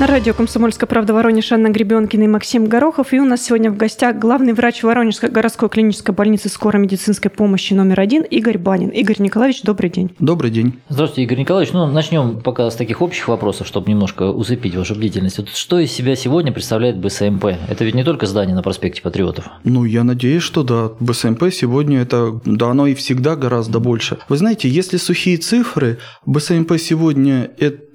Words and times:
На 0.00 0.06
радио 0.06 0.32
«Комсомольская 0.32 0.86
правда» 0.86 1.12
Воронеж 1.12 1.52
Анна 1.52 1.68
Гребенкина 1.68 2.22
и 2.22 2.26
Максим 2.26 2.68
Горохов. 2.68 3.12
И 3.12 3.20
у 3.20 3.26
нас 3.26 3.42
сегодня 3.44 3.70
в 3.70 3.76
гостях 3.76 4.18
главный 4.18 4.54
врач 4.54 4.82
Воронежской 4.82 5.28
городской 5.28 5.68
клинической 5.68 6.14
больницы 6.14 6.48
скорой 6.48 6.80
медицинской 6.80 7.30
помощи 7.30 7.74
номер 7.74 8.00
один 8.00 8.22
Игорь 8.22 8.56
Банин. 8.56 8.88
Игорь 8.88 9.16
Николаевич, 9.18 9.60
добрый 9.60 9.90
день. 9.90 10.10
Добрый 10.18 10.50
день. 10.50 10.78
Здравствуйте, 10.88 11.24
Игорь 11.24 11.40
Николаевич. 11.40 11.74
Ну, 11.74 11.84
начнем 11.84 12.40
пока 12.40 12.70
с 12.70 12.76
таких 12.76 13.02
общих 13.02 13.28
вопросов, 13.28 13.66
чтобы 13.66 13.90
немножко 13.90 14.30
усыпить 14.30 14.74
вашу 14.74 14.94
бдительность. 14.94 15.36
Вот 15.36 15.50
что 15.50 15.78
из 15.78 15.92
себя 15.92 16.16
сегодня 16.16 16.50
представляет 16.50 16.96
БСМП? 16.96 17.44
Это 17.68 17.84
ведь 17.84 17.94
не 17.94 18.02
только 18.02 18.24
здание 18.24 18.56
на 18.56 18.62
проспекте 18.62 19.02
Патриотов. 19.02 19.50
Ну, 19.64 19.84
я 19.84 20.02
надеюсь, 20.02 20.42
что 20.42 20.62
да. 20.62 20.92
БСМП 20.98 21.52
сегодня 21.52 22.00
это, 22.00 22.40
да, 22.46 22.70
оно 22.70 22.86
и 22.86 22.94
всегда 22.94 23.36
гораздо 23.36 23.80
больше. 23.80 24.16
Вы 24.30 24.38
знаете, 24.38 24.66
если 24.66 24.96
сухие 24.96 25.36
цифры, 25.36 25.98
БСМП 26.24 26.78
сегодня 26.78 27.50
это 27.58 27.89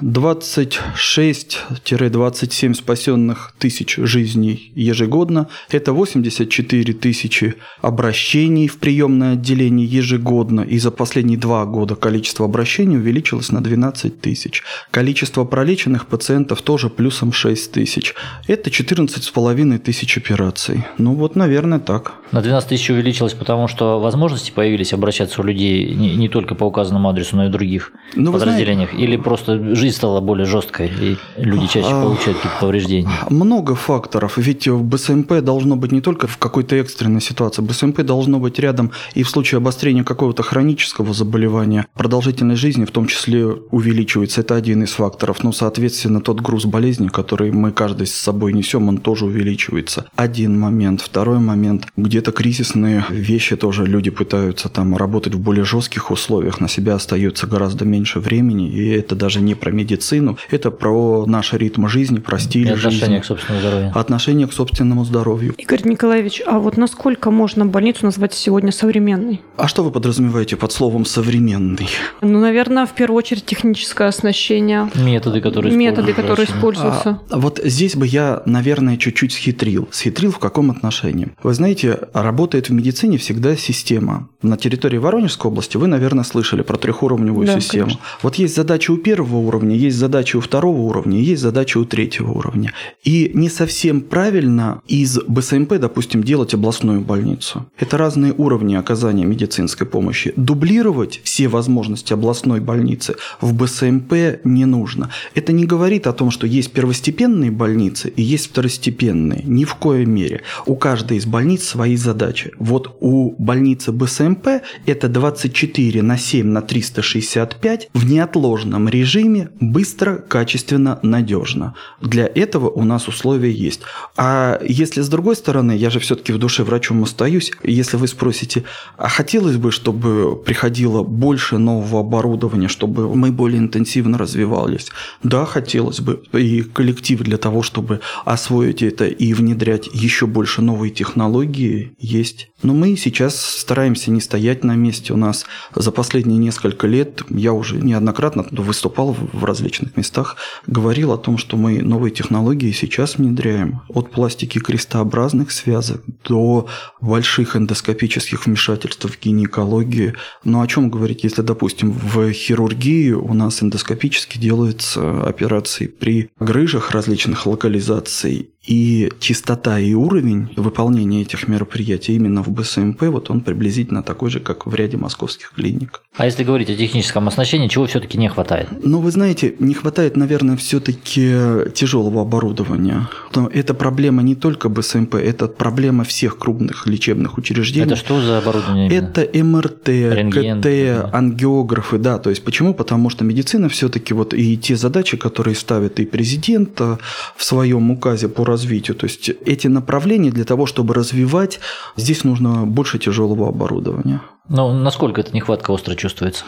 26 0.00 0.78
6-27 0.94 2.74
спасенных 2.74 3.54
тысяч 3.58 3.96
жизней 3.96 4.72
ежегодно. 4.74 5.48
Это 5.70 5.92
84 5.92 6.94
тысячи 6.94 7.54
обращений 7.80 8.68
в 8.68 8.78
приемное 8.78 9.34
отделение 9.34 9.86
ежегодно. 9.86 10.62
И 10.62 10.78
за 10.78 10.90
последние 10.90 11.38
два 11.38 11.64
года 11.64 11.94
количество 11.94 12.44
обращений 12.44 12.96
увеличилось 12.96 13.52
на 13.52 13.62
12 13.62 14.20
тысяч. 14.20 14.62
Количество 14.90 15.44
пролеченных 15.44 16.06
пациентов 16.06 16.62
тоже 16.62 16.90
плюсом 16.90 17.32
6 17.32 17.72
тысяч. 17.72 18.14
Это 18.46 18.70
14,5 18.70 19.78
тысяч 19.78 20.16
операций. 20.16 20.84
Ну 20.98 21.14
вот, 21.14 21.36
наверное, 21.36 21.78
так. 21.78 22.12
На 22.32 22.42
12 22.42 22.68
тысяч 22.68 22.90
увеличилось, 22.90 23.34
потому 23.34 23.68
что 23.68 24.00
возможности 24.00 24.50
появились 24.50 24.92
обращаться 24.92 25.40
у 25.40 25.44
людей 25.44 25.94
не, 25.94 26.14
не 26.16 26.28
только 26.28 26.54
по 26.54 26.64
указанному 26.64 27.08
адресу, 27.08 27.36
но 27.36 27.44
и 27.46 27.48
в 27.48 27.52
других 27.52 27.92
ну, 28.14 28.32
подразделениях? 28.32 28.90
Знаете... 28.90 29.08
Или 29.08 29.16
просто 29.28 29.74
жизнь 29.74 29.94
стала 29.94 30.20
более 30.20 30.46
жесткой? 30.46 30.88
И 30.88 31.16
люди 31.36 31.66
чаще 31.66 31.88
а, 31.90 32.02
получают 32.02 32.38
какие-то 32.38 32.60
повреждения? 32.60 33.10
Много 33.28 33.74
факторов. 33.74 34.38
Ведь 34.38 34.66
в 34.66 34.82
БСМП 34.82 35.40
должно 35.42 35.76
быть 35.76 35.92
не 35.92 36.00
только 36.00 36.26
в 36.26 36.38
какой-то 36.38 36.76
экстренной 36.76 37.20
ситуации. 37.20 37.60
БСМП 37.62 38.00
должно 38.02 38.38
быть 38.38 38.58
рядом 38.58 38.90
и 39.14 39.22
в 39.22 39.28
случае 39.28 39.58
обострения 39.58 40.02
какого-то 40.02 40.42
хронического 40.42 41.12
заболевания. 41.12 41.86
Продолжительность 41.94 42.60
жизни 42.60 42.86
в 42.86 42.90
том 42.90 43.06
числе 43.06 43.44
увеличивается. 43.46 44.40
Это 44.40 44.54
один 44.54 44.82
из 44.82 44.92
факторов. 44.92 45.44
Но, 45.44 45.52
соответственно, 45.52 46.20
тот 46.22 46.40
груз 46.40 46.64
болезни, 46.64 47.08
который 47.08 47.52
мы 47.52 47.70
каждый 47.72 48.06
с 48.06 48.14
собой 48.14 48.54
несем, 48.54 48.88
он 48.88 48.96
тоже 48.96 49.26
увеличивается. 49.26 50.06
Один 50.16 50.58
момент. 50.58 51.02
Второй 51.02 51.38
момент. 51.38 51.86
Где-то 51.96 52.32
кризисные 52.32 53.04
вещи 53.10 53.56
тоже 53.56 53.84
люди 53.84 54.10
пытаются 54.10 54.70
там 54.70 54.96
работать 54.96 55.34
в 55.34 55.40
более 55.40 55.64
жестких 55.64 56.10
условиях. 56.10 56.60
На 56.60 56.68
себя 56.68 56.94
остается 56.94 57.46
гораздо 57.46 57.84
меньше 57.84 58.20
времени. 58.20 58.70
И 58.70 58.88
это 58.88 59.17
даже 59.18 59.40
не 59.40 59.54
про 59.54 59.70
медицину. 59.70 60.38
Это 60.50 60.70
про 60.70 61.26
наш 61.26 61.52
ритм 61.52 61.86
жизни, 61.88 62.18
про 62.18 62.38
стиль 62.38 62.72
отношение 62.72 63.00
жизни. 63.00 63.18
к 63.18 63.24
собственному 63.24 63.60
здоровью. 63.60 63.92
Отношение 63.94 64.46
к 64.46 64.52
собственному 64.52 65.04
здоровью. 65.04 65.54
Игорь 65.58 65.82
Николаевич, 65.84 66.42
а 66.46 66.58
вот 66.58 66.76
насколько 66.76 67.30
можно 67.30 67.66
больницу 67.66 68.04
назвать 68.04 68.34
сегодня 68.34 68.72
современной? 68.72 69.40
А 69.56 69.68
что 69.68 69.82
вы 69.82 69.90
подразумеваете 69.90 70.56
под 70.56 70.72
словом 70.72 71.04
«современный»? 71.04 71.88
Ну, 72.20 72.40
наверное, 72.40 72.86
в 72.86 72.92
первую 72.92 73.18
очередь 73.18 73.44
техническое 73.44 74.08
оснащение. 74.08 74.90
Методы, 74.94 75.40
которые 75.40 75.74
Методы, 75.76 76.12
которые 76.12 76.46
используются. 76.46 77.20
А, 77.30 77.38
вот 77.38 77.60
здесь 77.62 77.96
бы 77.96 78.06
я, 78.06 78.42
наверное, 78.46 78.96
чуть-чуть 78.96 79.32
схитрил. 79.32 79.88
Схитрил 79.90 80.30
в 80.30 80.38
каком 80.38 80.70
отношении? 80.70 81.28
Вы 81.42 81.54
знаете, 81.54 81.98
работает 82.12 82.68
в 82.68 82.72
медицине 82.72 83.18
всегда 83.18 83.56
система. 83.56 84.28
На 84.42 84.56
территории 84.56 84.98
Воронежской 84.98 85.50
области 85.50 85.76
вы, 85.76 85.86
наверное, 85.88 86.24
слышали 86.24 86.62
про 86.62 86.76
трехуровневую 86.76 87.46
да, 87.46 87.60
систему. 87.60 87.84
Конечно. 87.84 88.02
Вот 88.22 88.34
есть 88.36 88.54
задача 88.54 88.92
у 88.92 88.97
первого 88.98 89.38
уровня, 89.38 89.76
есть 89.76 89.96
задача 89.96 90.36
у 90.36 90.40
второго 90.40 90.80
уровня, 90.80 91.20
есть 91.20 91.42
задача 91.42 91.78
у 91.78 91.84
третьего 91.84 92.32
уровня. 92.32 92.72
И 93.04 93.30
не 93.34 93.48
совсем 93.48 94.00
правильно 94.00 94.82
из 94.86 95.18
БСМП, 95.26 95.74
допустим, 95.78 96.22
делать 96.22 96.54
областную 96.54 97.00
больницу. 97.00 97.66
Это 97.78 97.96
разные 97.96 98.34
уровни 98.36 98.74
оказания 98.74 99.24
медицинской 99.24 99.86
помощи. 99.86 100.32
Дублировать 100.36 101.20
все 101.24 101.48
возможности 101.48 102.12
областной 102.12 102.60
больницы 102.60 103.16
в 103.40 103.54
БСМП 103.54 104.44
не 104.44 104.64
нужно. 104.64 105.10
Это 105.34 105.52
не 105.52 105.64
говорит 105.64 106.06
о 106.06 106.12
том, 106.12 106.30
что 106.30 106.46
есть 106.46 106.72
первостепенные 106.72 107.50
больницы 107.50 108.08
и 108.08 108.22
есть 108.22 108.50
второстепенные. 108.50 109.42
Ни 109.44 109.64
в 109.64 109.74
коей 109.74 110.06
мере. 110.06 110.42
У 110.66 110.76
каждой 110.76 111.18
из 111.18 111.26
больниц 111.26 111.64
свои 111.64 111.96
задачи. 111.96 112.52
Вот 112.58 112.96
у 113.00 113.34
больницы 113.38 113.92
БСМП 113.92 114.62
это 114.86 115.08
24 115.08 116.02
на 116.02 116.18
7 116.18 116.46
на 116.46 116.62
365 116.62 117.90
в 117.94 118.10
неотложном 118.10 118.87
режиме 118.88 119.50
быстро, 119.60 120.16
качественно, 120.16 120.98
надежно. 121.02 121.74
Для 122.00 122.26
этого 122.26 122.68
у 122.68 122.84
нас 122.84 123.08
условия 123.08 123.50
есть. 123.50 123.82
А 124.16 124.60
если 124.66 125.00
с 125.00 125.08
другой 125.08 125.36
стороны, 125.36 125.72
я 125.72 125.90
же 125.90 126.00
все-таки 126.00 126.32
в 126.32 126.38
душе 126.38 126.64
врачом 126.64 127.02
остаюсь, 127.02 127.52
если 127.62 127.96
вы 127.96 128.08
спросите, 128.08 128.64
а 128.96 129.08
хотелось 129.08 129.56
бы, 129.56 129.70
чтобы 129.70 130.36
приходило 130.36 131.02
больше 131.02 131.58
нового 131.58 132.00
оборудования, 132.00 132.68
чтобы 132.68 133.14
мы 133.14 133.30
более 133.32 133.58
интенсивно 133.58 134.18
развивались? 134.18 134.88
Да, 135.22 135.44
хотелось 135.44 136.00
бы. 136.00 136.22
И 136.32 136.62
коллектив 136.62 137.20
для 137.20 137.36
того, 137.36 137.62
чтобы 137.62 138.00
освоить 138.24 138.82
это 138.82 139.06
и 139.06 139.32
внедрять 139.34 139.88
еще 139.92 140.26
больше 140.26 140.62
новые 140.62 140.90
технологии, 140.90 141.92
есть. 141.98 142.50
Но 142.62 142.74
мы 142.74 142.96
сейчас 142.96 143.40
стараемся 143.40 144.10
не 144.10 144.20
стоять 144.20 144.64
на 144.64 144.74
месте. 144.74 145.12
У 145.12 145.16
нас 145.16 145.46
за 145.74 145.92
последние 145.92 146.38
несколько 146.38 146.86
лет, 146.86 147.22
я 147.28 147.52
уже 147.52 147.76
неоднократно 147.76 148.46
выступал 148.50 149.14
в 149.14 149.44
различных 149.44 149.96
местах, 149.96 150.36
говорил 150.66 151.12
о 151.12 151.18
том, 151.18 151.38
что 151.38 151.56
мы 151.56 151.80
новые 151.82 152.10
технологии 152.10 152.72
сейчас 152.72 153.16
внедряем. 153.16 153.82
От 153.88 154.10
пластики 154.10 154.58
крестообразных 154.58 155.52
связок 155.52 156.02
до 156.24 156.66
больших 157.00 157.54
эндоскопических 157.54 158.46
вмешательств 158.46 159.04
в 159.04 159.20
гинекологию. 159.20 160.14
Но 160.42 160.60
о 160.60 160.66
чем 160.66 160.90
говорить, 160.90 161.22
если, 161.22 161.42
допустим, 161.42 161.92
в 161.92 162.32
хирургии 162.32 163.12
у 163.12 163.34
нас 163.34 163.62
эндоскопически 163.62 164.38
делаются 164.38 165.22
операции 165.22 165.86
при 165.86 166.30
грыжах 166.40 166.90
различных 166.90 167.46
локализаций 167.46 168.50
и 168.68 169.10
частота 169.18 169.80
и 169.80 169.94
уровень 169.94 170.50
выполнения 170.56 171.22
этих 171.22 171.48
мероприятий 171.48 172.14
именно 172.16 172.42
в 172.42 172.50
БСМП, 172.50 173.04
вот 173.04 173.30
он 173.30 173.40
приблизительно 173.40 174.02
такой 174.02 174.28
же, 174.28 174.40
как 174.40 174.66
в 174.66 174.74
ряде 174.74 174.98
московских 174.98 175.52
клиник. 175.54 176.02
А 176.18 176.24
если 176.24 176.42
говорить 176.42 176.68
о 176.68 176.74
техническом 176.74 177.28
оснащении, 177.28 177.68
чего 177.68 177.86
все-таки 177.86 178.18
не 178.18 178.28
хватает? 178.28 178.68
Ну, 178.82 178.98
вы 178.98 179.12
знаете, 179.12 179.54
не 179.60 179.72
хватает, 179.72 180.16
наверное, 180.16 180.56
все-таки 180.56 181.32
тяжелого 181.74 182.22
оборудования. 182.22 183.08
Но 183.36 183.46
это 183.46 183.72
проблема 183.72 184.24
не 184.24 184.34
только 184.34 184.68
БСМП, 184.68 185.14
это 185.14 185.46
проблема 185.46 186.02
всех 186.02 186.36
крупных 186.36 186.88
лечебных 186.88 187.38
учреждений. 187.38 187.86
Это 187.86 187.94
что 187.94 188.20
за 188.20 188.38
оборудование? 188.38 188.88
Именно? 188.88 189.06
Это 189.06 189.44
МРТ, 189.44 189.88
Рентген, 189.88 190.60
КТ, 190.60 191.14
ангиографы, 191.14 191.98
да. 191.98 192.18
То 192.18 192.30
есть 192.30 192.42
почему? 192.42 192.74
Потому 192.74 193.10
что 193.10 193.22
медицина 193.22 193.68
все-таки 193.68 194.12
вот 194.12 194.34
и 194.34 194.56
те 194.56 194.74
задачи, 194.74 195.16
которые 195.16 195.54
ставит 195.54 196.00
и 196.00 196.04
президент 196.04 196.80
в 196.80 196.98
своем 197.44 197.92
указе 197.92 198.28
по 198.28 198.44
развитию. 198.44 198.96
То 198.96 199.04
есть 199.04 199.30
эти 199.46 199.68
направления 199.68 200.32
для 200.32 200.44
того, 200.44 200.66
чтобы 200.66 200.94
развивать, 200.94 201.60
здесь 201.96 202.24
нужно 202.24 202.66
больше 202.66 202.98
тяжелого 202.98 203.48
оборудования. 203.48 204.20
Но 204.48 204.72
насколько 204.72 205.20
эта 205.20 205.34
нехватка 205.34 205.70
остро 205.70 205.94
чувствуется? 205.94 206.44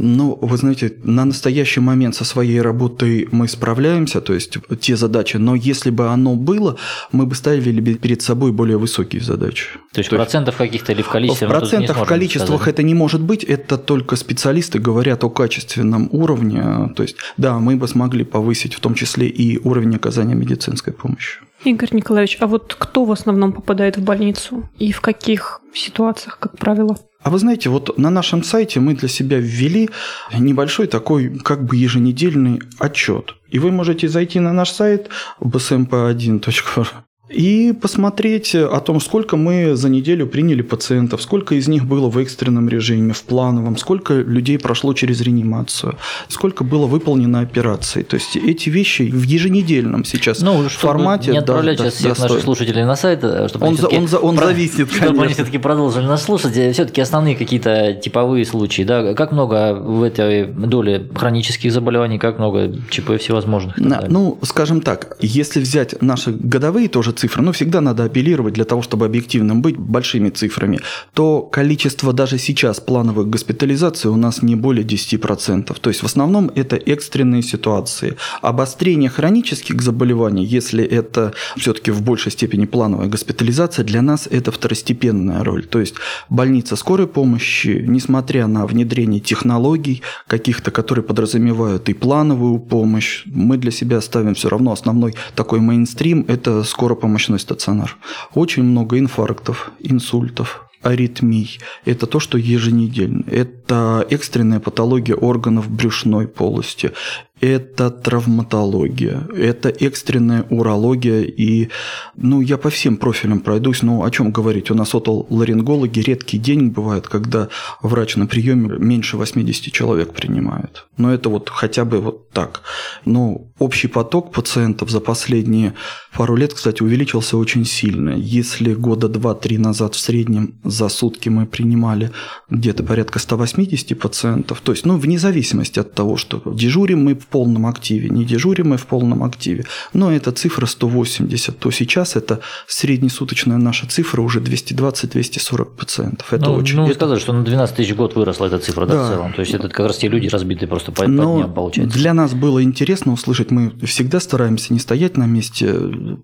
Ну, 0.00 0.38
вы 0.40 0.56
знаете, 0.56 0.94
на 1.02 1.24
настоящий 1.24 1.80
момент 1.80 2.14
со 2.14 2.24
своей 2.24 2.60
работой 2.60 3.28
мы 3.32 3.48
справляемся, 3.48 4.20
то 4.20 4.32
есть 4.32 4.56
те 4.80 4.96
задачи, 4.96 5.38
но 5.38 5.56
если 5.56 5.90
бы 5.90 6.06
оно 6.06 6.36
было, 6.36 6.76
мы 7.10 7.26
бы 7.26 7.34
ставили 7.34 7.94
перед 7.94 8.22
собой 8.22 8.52
более 8.52 8.78
высокие 8.78 9.20
задачи. 9.20 9.70
То 9.92 9.98
есть 9.98 10.10
то 10.10 10.14
процентов 10.14 10.56
каких-то 10.56 10.92
или 10.92 11.02
в 11.02 11.08
количестве? 11.08 11.48
В 11.48 11.50
процентах, 11.50 11.96
в 11.96 12.04
количествах 12.04 12.60
сказать. 12.60 12.74
это 12.74 12.82
не 12.84 12.94
может 12.94 13.20
быть, 13.20 13.42
это 13.42 13.76
только 13.76 14.14
специалисты 14.14 14.78
говорят 14.78 15.24
о 15.24 15.30
качественном 15.30 16.08
уровне, 16.12 16.92
то 16.94 17.02
есть 17.02 17.16
да, 17.36 17.58
мы 17.58 17.74
бы 17.74 17.88
смогли 17.88 18.22
повысить 18.22 18.74
в 18.74 18.80
том 18.80 18.94
числе 18.94 19.26
и 19.26 19.58
уровень 19.58 19.96
оказания 19.96 20.36
медицинской 20.36 20.92
помощи. 20.92 21.40
Игорь 21.64 21.88
Николаевич, 21.90 22.36
а 22.38 22.46
вот 22.46 22.76
кто 22.78 23.04
в 23.04 23.10
основном 23.10 23.52
попадает 23.52 23.96
в 23.96 24.04
больницу 24.04 24.68
и 24.78 24.92
в 24.92 25.00
каких 25.00 25.60
ситуациях, 25.74 26.38
как 26.38 26.56
правило? 26.56 26.96
А 27.22 27.30
вы 27.30 27.38
знаете, 27.38 27.68
вот 27.68 27.98
на 27.98 28.10
нашем 28.10 28.42
сайте 28.44 28.80
мы 28.80 28.94
для 28.94 29.08
себя 29.08 29.38
ввели 29.38 29.90
небольшой 30.32 30.86
такой 30.86 31.38
как 31.40 31.64
бы 31.64 31.76
еженедельный 31.76 32.60
отчет. 32.78 33.34
И 33.48 33.58
вы 33.58 33.70
можете 33.70 34.08
зайти 34.08 34.40
на 34.40 34.52
наш 34.52 34.70
сайт 34.70 35.08
bsmp1.ru 35.40 36.86
и 37.28 37.72
посмотреть 37.72 38.54
о 38.54 38.80
том, 38.80 39.00
сколько 39.00 39.36
мы 39.36 39.76
за 39.76 39.88
неделю 39.88 40.26
приняли 40.26 40.62
пациентов, 40.62 41.22
сколько 41.22 41.54
из 41.54 41.68
них 41.68 41.84
было 41.84 42.08
в 42.08 42.18
экстренном 42.18 42.68
режиме, 42.68 43.12
в 43.12 43.22
плановом, 43.22 43.76
сколько 43.76 44.14
людей 44.14 44.58
прошло 44.58 44.94
через 44.94 45.20
реанимацию, 45.20 45.96
сколько 46.28 46.64
было 46.64 46.86
выполнено 46.86 47.40
операций. 47.40 48.02
То 48.02 48.14
есть 48.14 48.36
эти 48.36 48.70
вещи 48.70 49.02
в 49.02 49.22
еженедельном 49.22 50.04
сейчас 50.04 50.40
ну, 50.40 50.68
формате. 50.68 51.32
Не 51.32 51.38
отправлять 51.38 51.78
да, 51.78 51.90
сейчас 51.90 52.02
да, 52.02 52.14
всех 52.14 52.22
наших 52.28 52.44
слушателей 52.44 52.84
на 52.84 52.96
сайт, 52.96 53.20
э, 53.22 53.48
чтобы 53.48 53.66
он, 53.66 53.74
они 53.76 53.98
он, 53.98 54.04
он, 54.04 54.18
он 54.22 54.36
про... 54.36 54.46
зависнет, 54.46 54.90
чтобы 54.92 55.24
они 55.24 55.34
все-таки 55.34 55.58
продолжили 55.58 56.06
нас 56.06 56.22
слушать. 56.22 56.56
Э, 56.56 56.72
все-таки 56.72 57.00
основные 57.00 57.36
какие-то 57.36 57.94
типовые 57.94 58.44
случаи, 58.44 58.82
да, 58.82 59.14
как 59.14 59.32
много 59.32 59.74
в 59.74 60.02
этой 60.02 60.46
доле 60.46 61.06
хронических 61.14 61.72
заболеваний, 61.72 62.18
как 62.18 62.38
много 62.38 62.72
ЧП 62.90 63.18
всевозможных. 63.18 63.76
На, 63.78 64.04
ну, 64.08 64.38
скажем 64.42 64.80
так, 64.80 65.16
если 65.20 65.60
взять 65.60 66.00
наши 66.00 66.30
годовые 66.32 66.88
тоже 66.88 67.12
цифры, 67.18 67.42
ну, 67.42 67.52
всегда 67.52 67.80
надо 67.80 68.04
апеллировать 68.04 68.54
для 68.54 68.64
того, 68.64 68.82
чтобы 68.82 69.06
объективным 69.06 69.62
быть 69.62 69.76
большими 69.76 70.30
цифрами, 70.30 70.80
то 71.14 71.42
количество 71.42 72.12
даже 72.12 72.38
сейчас 72.38 72.80
плановых 72.80 73.28
госпитализаций 73.28 74.10
у 74.10 74.16
нас 74.16 74.42
не 74.42 74.56
более 74.56 74.84
10%. 74.84 75.76
То 75.80 75.90
есть 75.90 76.02
в 76.02 76.06
основном 76.06 76.50
это 76.54 76.76
экстренные 76.76 77.42
ситуации. 77.42 78.16
Обострение 78.42 79.10
хронических 79.10 79.82
заболеваний, 79.82 80.44
если 80.44 80.84
это 80.84 81.32
все-таки 81.56 81.90
в 81.90 82.02
большей 82.02 82.32
степени 82.32 82.66
плановая 82.66 83.08
госпитализация, 83.08 83.84
для 83.84 84.02
нас 84.02 84.28
это 84.30 84.50
второстепенная 84.52 85.44
роль. 85.44 85.66
То 85.66 85.80
есть 85.80 85.94
больница 86.28 86.76
скорой 86.76 87.06
помощи, 87.06 87.84
несмотря 87.86 88.46
на 88.46 88.66
внедрение 88.66 89.20
технологий 89.20 90.02
каких-то, 90.26 90.70
которые 90.70 91.04
подразумевают 91.04 91.88
и 91.88 91.94
плановую 91.94 92.58
помощь, 92.60 93.24
мы 93.26 93.56
для 93.56 93.70
себя 93.70 94.00
ставим 94.00 94.34
все 94.34 94.48
равно 94.48 94.72
основной 94.72 95.14
такой 95.34 95.60
мейнстрим– 95.60 96.24
это 96.28 96.62
скоропомощной 97.08 97.38
стационар. 97.38 97.96
Очень 98.34 98.64
много 98.64 98.98
инфарктов, 98.98 99.70
инсультов, 99.80 100.68
аритмий. 100.82 101.58
Это 101.84 102.06
то, 102.06 102.20
что 102.20 102.38
еженедельно. 102.38 103.24
Это 103.26 104.06
экстренная 104.10 104.60
патология 104.60 105.14
органов 105.14 105.68
брюшной 105.68 106.28
полости 106.28 106.92
это 107.40 107.90
травматология, 107.90 109.26
это 109.36 109.68
экстренная 109.68 110.44
урология 110.50 111.22
и, 111.22 111.68
ну, 112.16 112.40
я 112.40 112.58
по 112.58 112.70
всем 112.70 112.96
профилям 112.96 113.40
пройдусь, 113.40 113.82
но 113.82 114.02
о 114.02 114.10
чем 114.10 114.30
говорить? 114.30 114.70
У 114.70 114.74
нас 114.74 114.94
отоларингологи 114.94 116.00
редкий 116.00 116.38
день 116.38 116.68
бывает, 116.68 117.06
когда 117.06 117.48
врач 117.82 118.16
на 118.16 118.26
приеме 118.26 118.76
меньше 118.78 119.16
80 119.16 119.72
человек 119.72 120.12
принимает. 120.12 120.86
Но 120.96 121.12
это 121.12 121.28
вот 121.28 121.48
хотя 121.48 121.84
бы 121.84 122.00
вот 122.00 122.30
так. 122.30 122.62
Но 123.04 123.48
общий 123.58 123.88
поток 123.88 124.32
пациентов 124.32 124.90
за 124.90 125.00
последние 125.00 125.74
пару 126.12 126.36
лет, 126.36 126.54
кстати, 126.54 126.82
увеличился 126.82 127.36
очень 127.36 127.64
сильно. 127.64 128.10
Если 128.10 128.74
года 128.74 129.06
2-3 129.06 129.58
назад 129.58 129.94
в 129.94 130.00
среднем 130.00 130.54
за 130.64 130.88
сутки 130.88 131.28
мы 131.28 131.46
принимали 131.46 132.10
где-то 132.50 132.82
порядка 132.82 133.18
180 133.18 133.98
пациентов, 133.98 134.60
то 134.60 134.72
есть, 134.72 134.84
ну, 134.86 134.96
вне 134.96 135.18
зависимости 135.18 135.78
от 135.78 135.94
того, 135.94 136.16
что 136.16 136.42
дежурим 136.44 137.04
мы 137.04 137.14
полном 137.28 137.66
активе, 137.66 138.08
не 138.08 138.24
дежурим 138.24 138.68
мы 138.68 138.76
в 138.76 138.86
полном 138.86 139.24
активе, 139.24 139.64
но 139.92 140.12
это 140.12 140.32
цифра 140.32 140.66
180, 140.66 141.58
то 141.58 141.70
сейчас 141.70 142.16
это 142.16 142.40
среднесуточная 142.66 143.56
наша 143.56 143.86
цифра 143.88 144.20
уже 144.22 144.40
220-240 144.40 145.64
пациентов. 145.64 146.32
Это 146.32 146.46
ну, 146.46 146.54
очень... 146.54 146.76
Ну, 146.76 146.82
вы 146.82 146.90
это... 146.90 146.98
сказали, 146.98 147.18
что 147.18 147.32
на 147.32 147.44
12 147.44 147.76
тысяч 147.76 147.92
в 147.92 147.96
год 147.96 148.14
выросла 148.14 148.46
эта 148.46 148.58
цифра 148.58 148.86
да. 148.86 148.94
Да, 148.94 149.04
в 149.04 149.08
целом. 149.08 149.32
То 149.32 149.40
есть 149.40 149.54
это 149.54 149.68
как 149.68 149.86
раз 149.86 149.98
те 149.98 150.08
люди 150.08 150.28
разбитые 150.28 150.68
просто 150.68 150.92
по, 150.92 151.06
но 151.06 151.34
по 151.34 151.38
дням, 151.38 151.54
получается. 151.54 151.98
Для 151.98 152.14
нас 152.14 152.34
было 152.34 152.62
интересно 152.62 153.12
услышать, 153.12 153.50
мы 153.50 153.72
всегда 153.84 154.20
стараемся 154.20 154.72
не 154.72 154.78
стоять 154.78 155.16
на 155.16 155.26
месте, 155.26 155.74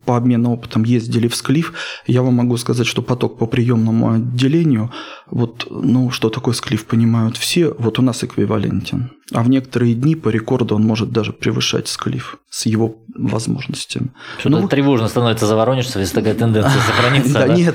по 0.05 0.17
обмену 0.17 0.53
опытом 0.53 0.85
ездили 0.85 1.29
в 1.29 1.37
Склиф. 1.37 1.73
Я 2.07 2.23
вам 2.23 2.35
могу 2.35 2.57
сказать, 2.57 2.87
что 2.87 3.03
поток 3.03 3.39
по 3.39 3.47
приемному 3.47 4.13
отделению, 4.13 4.93
вот, 5.31 5.67
ну, 5.71 6.11
что 6.11 6.31
такое 6.31 6.55
Склиф, 6.55 6.85
понимают 6.87 7.37
все, 7.37 7.75
вот 7.79 7.99
у 7.99 8.03
нас 8.03 8.25
эквивалентен. 8.25 9.11
А 9.33 9.43
в 9.43 9.49
некоторые 9.49 9.95
дни 9.95 10.17
по 10.17 10.29
рекорду 10.29 10.77
он 10.77 10.83
может 10.83 11.11
даже 11.11 11.33
превышать 11.33 11.89
Склиф 11.89 12.37
с 12.51 12.67
его 12.67 12.99
возможностями. 13.15 14.11
Что-то 14.39 14.61
ну, 14.61 14.69
тревожно 14.69 15.09
становится 15.09 15.47
за 15.47 15.57
воронежцев, 15.57 15.97
если 15.97 16.15
такая 16.17 16.35
тенденция 16.35 16.81
сохранится. 16.87 17.33
Да, 17.33 17.49
нет, 17.49 17.75